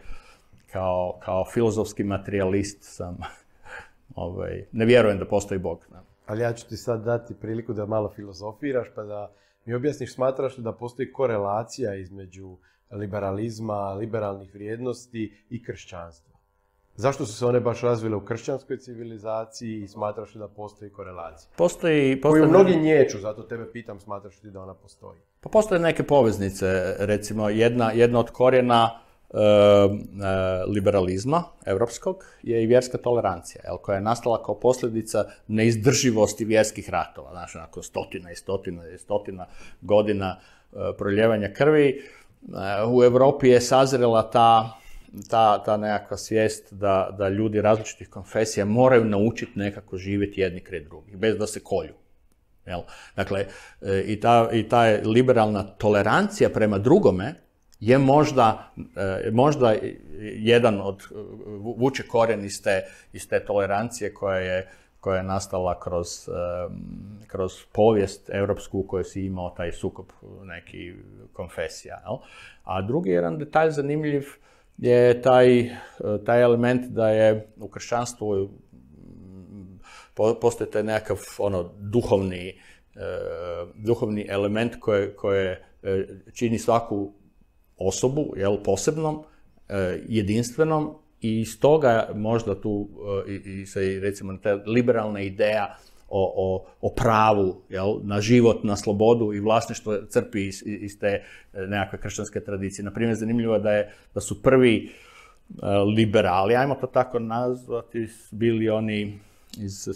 [0.72, 3.18] kao, kao filozofski materijalist sam,
[4.16, 5.86] ovaj, ne vjerujem da postoji Bog.
[5.94, 6.00] Ne.
[6.26, 9.32] Ali ja ću ti sad dati priliku da malo filozofiraš pa da
[9.66, 12.58] mi objasniš smatraš li da postoji korelacija između
[12.92, 16.37] liberalizma, liberalnih vrijednosti i kršćanstva?
[16.98, 21.50] Zašto su se one baš razvile u kršćanskoj civilizaciji i smatraš li da postoji korelacija?
[21.56, 22.22] Postoji...
[22.22, 25.20] postoji Koju mnogi nječu, zato tebe pitam, smatraš li da ona postoji?
[25.42, 29.00] Pa postoje neke poveznice, recimo jedna, jedna od korijena
[29.34, 36.46] E, e, liberalizma europskog je i vjerska tolerancija, jel, koja je nastala kao posljedica neizdrživosti
[36.46, 37.32] vjerskih ratova.
[37.32, 39.46] Znači, nakon stotina i stotina i stotina
[39.82, 42.02] godina e, proljevanja krvi,
[42.88, 44.78] u Europi je sazrela ta,
[45.30, 50.80] ta, ta nekakva svijest da, da ljudi različitih konfesija moraju naučiti nekako živjeti jedni kraj
[50.80, 51.94] drugih, bez da se kolju.
[52.66, 52.82] Jel?
[53.16, 53.46] Dakle,
[54.06, 57.34] i ta, i ta liberalna tolerancija prema drugome
[57.80, 59.76] je možda, e, možda
[60.22, 61.04] jedan od,
[61.78, 66.32] vuče korijen iz te, iz te tolerancije koja je, koja je nastala kroz, e,
[67.28, 70.06] kroz povijest europsku u kojoj si imao taj sukob
[70.44, 70.94] neki
[71.34, 72.02] konfesija.
[72.06, 72.18] Jel?
[72.64, 74.24] A drugi jedan detalj zanimljiv
[74.78, 75.72] je taj, e,
[76.26, 78.50] taj element da je u kršćanstvu
[80.42, 82.60] postoji taj nekakav ono, duhovni,
[83.76, 85.66] duhovni element koje, koje
[86.34, 87.14] čini svaku
[87.78, 89.24] osobu, jel, posebnom,
[89.70, 92.90] e, jedinstvenom i stoga možda tu
[93.28, 95.78] e, i, i se recimo ta liberalna ideja
[96.10, 101.08] o, o, o pravu jel, na život, na slobodu i vlasništvo crpi iz, iz te
[101.08, 101.22] e,
[101.68, 102.86] nekakve kršćanske tradicije.
[102.86, 104.92] Naprimjer, zanimljivo je da, je da su prvi
[105.96, 109.20] liberali, ajmo to tako nazvati, bili oni
[109.58, 109.90] iz,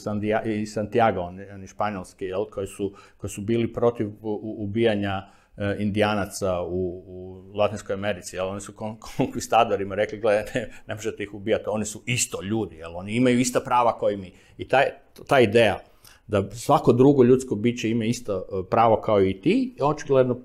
[0.73, 7.43] Santiago, oni, španjolski, jel, koji, su, koji su bili protiv ubijanja E, indijanaca u, u
[7.57, 8.47] Latinskoj Americi, jel?
[8.47, 8.73] oni su
[9.17, 12.97] konkvistadorima rekli, gledajte, ne, možete ih ubijati, oni su isto ljudi, jel?
[12.97, 14.33] oni imaju ista prava kao i mi.
[14.57, 14.85] I taj,
[15.27, 15.79] ta ideja
[16.27, 20.37] da svako drugo ljudsko biće ima isto e, pravo kao i ti, očigledno e,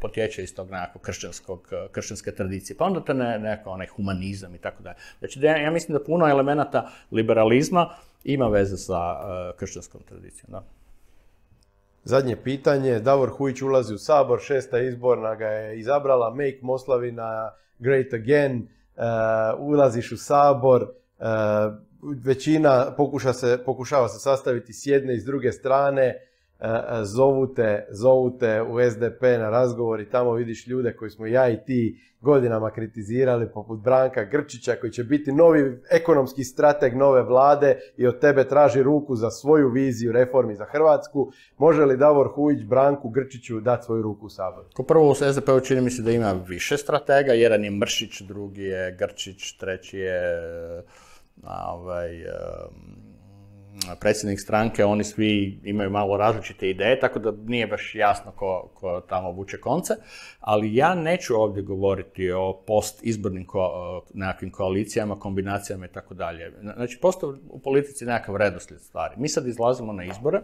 [0.00, 2.76] potječe iz tog nekakvog kršćanskog, kršćanske tradicije.
[2.76, 4.96] Pa onda to ne, nekako onaj humanizam i tako dalje.
[5.18, 7.88] Znači, ja, mislim da puno elemenata liberalizma
[8.24, 8.98] ima veze sa
[9.56, 10.50] kršćanskom tradicijom.
[10.50, 10.64] Da.
[12.04, 18.12] Zadnje pitanje, Davor Hujić ulazi u sabor, šesta izborna ga je izabrala, Make Moslavina Great
[18.12, 19.02] Again, uh,
[19.58, 21.26] ulaziš u sabor, uh,
[22.24, 26.14] većina pokuša se, pokušava se sastaviti s jedne i s druge strane,
[27.02, 31.48] zovu te, zovu te u SDP na razgovor i tamo vidiš ljude koji smo ja
[31.48, 37.76] i ti godinama kritizirali, poput Branka Grčića, koji će biti novi ekonomski strateg nove vlade
[37.96, 41.32] i od tebe traži ruku za svoju viziju reformi za Hrvatsku.
[41.58, 44.66] Može li Davor Hujić Branku Grčiću dati svoju ruku u saboru?
[44.74, 47.32] Ko prvo u SDP-u čini mi se da ima više stratega.
[47.32, 50.42] Jedan je Mršić, drugi je Grčić, treći je
[51.42, 52.24] ovaj,
[54.00, 59.00] predsjednik stranke, oni svi imaju malo različite ideje, tako da nije baš jasno ko, ko
[59.00, 59.94] tamo vuče konce,
[60.40, 63.70] ali ja neću ovdje govoriti o post-izbornim ko,
[64.14, 66.52] nekakvim koalicijama, kombinacijama i tako dalje.
[66.76, 69.14] Znači, postoji u politici nekakav redoslijed stvari.
[69.16, 70.40] Mi sad izlazimo na izbore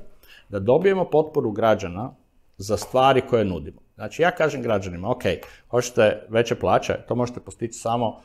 [0.49, 2.15] da dobijemo potporu građana
[2.57, 3.81] za stvari koje nudimo.
[3.95, 5.23] Znači, ja kažem građanima, ok,
[5.69, 8.21] hoćete veće plaće, to možete postići samo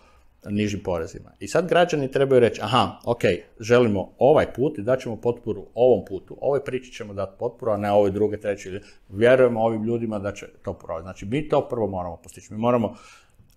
[0.49, 1.31] nižim porezima.
[1.39, 3.21] I sad građani trebaju reći, aha, ok,
[3.59, 7.91] želimo ovaj put i daćemo potporu ovom putu, ovoj priči ćemo dati potporu, a ne
[7.91, 8.81] ovoj druge, treće.
[9.09, 11.05] Vjerujemo ovim ljudima da će to provesti.
[11.05, 12.53] Znači, mi to prvo moramo postići.
[12.53, 12.95] Mi moramo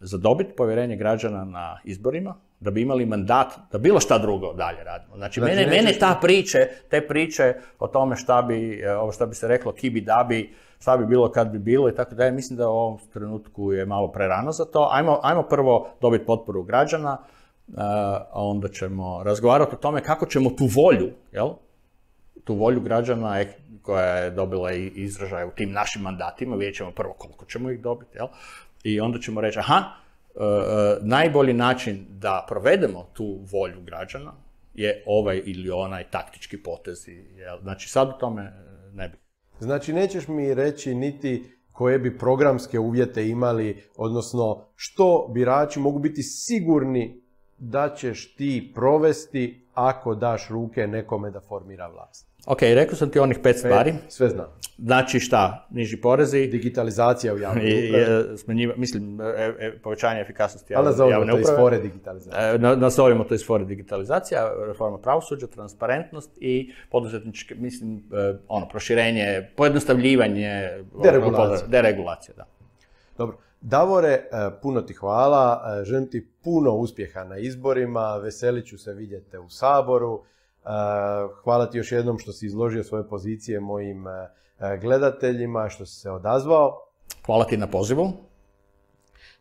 [0.01, 5.17] zadobiti povjerenje građana na izborima, da bi imali mandat da bilo šta drugo dalje radimo.
[5.17, 9.27] Znači, Znači, mene, mene ta priče, te priče o tome šta bi, e, ovo šta
[9.27, 12.31] bi se reklo kibi da bi, šta bi bilo kad bi bilo i tako dalje,
[12.33, 14.89] mislim da u ovom trenutku je malo prerano za to.
[14.93, 17.19] Ajmo, ajmo prvo dobiti potporu građana,
[17.69, 17.73] e,
[18.31, 21.49] a onda ćemo razgovarati o tome kako ćemo tu volju, jel?
[22.45, 26.91] tu volju građana je- koja je dobila i izražaj u tim našim mandatima, vidjet ćemo
[26.91, 28.27] prvo koliko ćemo ih dobiti, jel?
[28.85, 34.33] I onda ćemo reći, aha, e, e, najbolji način da provedemo tu volju građana
[34.75, 37.09] je ovaj ili onaj taktički potez.
[37.37, 37.59] Jel?
[37.63, 38.53] Znači, sad u tome
[38.93, 39.17] ne bi.
[39.61, 46.23] Znači nećeš mi reći niti koje bi programske uvjete imali, odnosno što birači mogu biti
[46.23, 47.23] sigurni
[47.59, 52.28] da ćeš ti provesti ako daš ruke nekome da formira vlast.
[52.49, 53.95] Ok, rekao sam ti onih pet stvari.
[54.09, 54.47] Sve znam.
[54.79, 55.67] Znači šta?
[55.71, 58.33] Niži porezi, Digitalizacija u javnoj i, upravi.
[58.35, 59.25] e, smanjiva, mislim, e,
[59.59, 61.59] e, povećanje efikasnosti Ali javne, nazovimo javne to iz uprave.
[61.59, 62.55] fore digitalizacije.
[62.55, 68.69] E, na- Nazovimo to iz fore digitalizacija, reforma pravosuđa, transparentnost i poduzetničke, mislim, e, ono,
[68.69, 70.69] proširenje, pojednostavljivanje,
[71.03, 71.67] Deregulacija.
[71.69, 72.45] deregulacija, da.
[73.19, 73.37] Dobro.
[73.61, 74.21] Davore, e,
[74.63, 79.49] puno ti hvala, e, želim ti puno uspjeha na izborima, veselit ću se vidjeti u
[79.49, 80.23] Saboru.
[80.65, 80.69] E,
[81.45, 84.11] Hvala ti još jednom što si izložio svoje pozicije mojim e,
[84.61, 86.89] e, gledateljima, što si se odazvao.
[87.27, 88.13] Hvala ti na pozivu.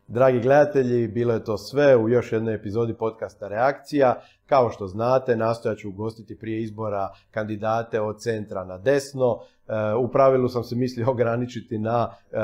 [0.07, 4.22] Dragi gledatelji, bilo je to sve u još jednoj epizodi podcasta Reakcija.
[4.45, 9.39] Kao što znate, nastojat ću ugostiti prije izbora kandidate od centra na desno.
[9.68, 12.38] E, U pravilu sam se mislio ograničiti na e,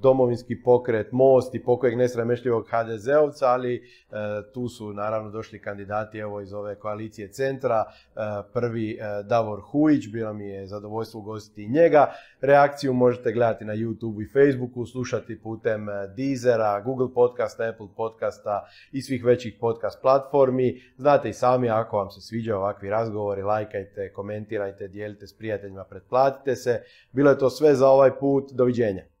[0.00, 3.82] domovinski pokret, most i pokojeg nesramešljivog HDZ-ovca, ali e,
[4.54, 7.84] tu su naravno došli kandidati evo iz ove koalicije centra.
[8.52, 12.12] Prvi Davor Hujić, bilo mi je zadovoljstvo ugostiti njega.
[12.46, 18.66] Reakciju možete gledati na YouTube i Facebooku, slušati putem e, Deezera, Google podcasta, Apple podcasta
[18.92, 20.82] i svih većih podcast platformi.
[20.96, 26.56] Znate i sami, ako vam se sviđaju ovakvi razgovori, lajkajte, komentirajte, dijelite s prijateljima, pretplatite
[26.56, 26.82] se.
[27.12, 28.52] Bilo je to sve za ovaj put.
[28.52, 29.15] Doviđenja.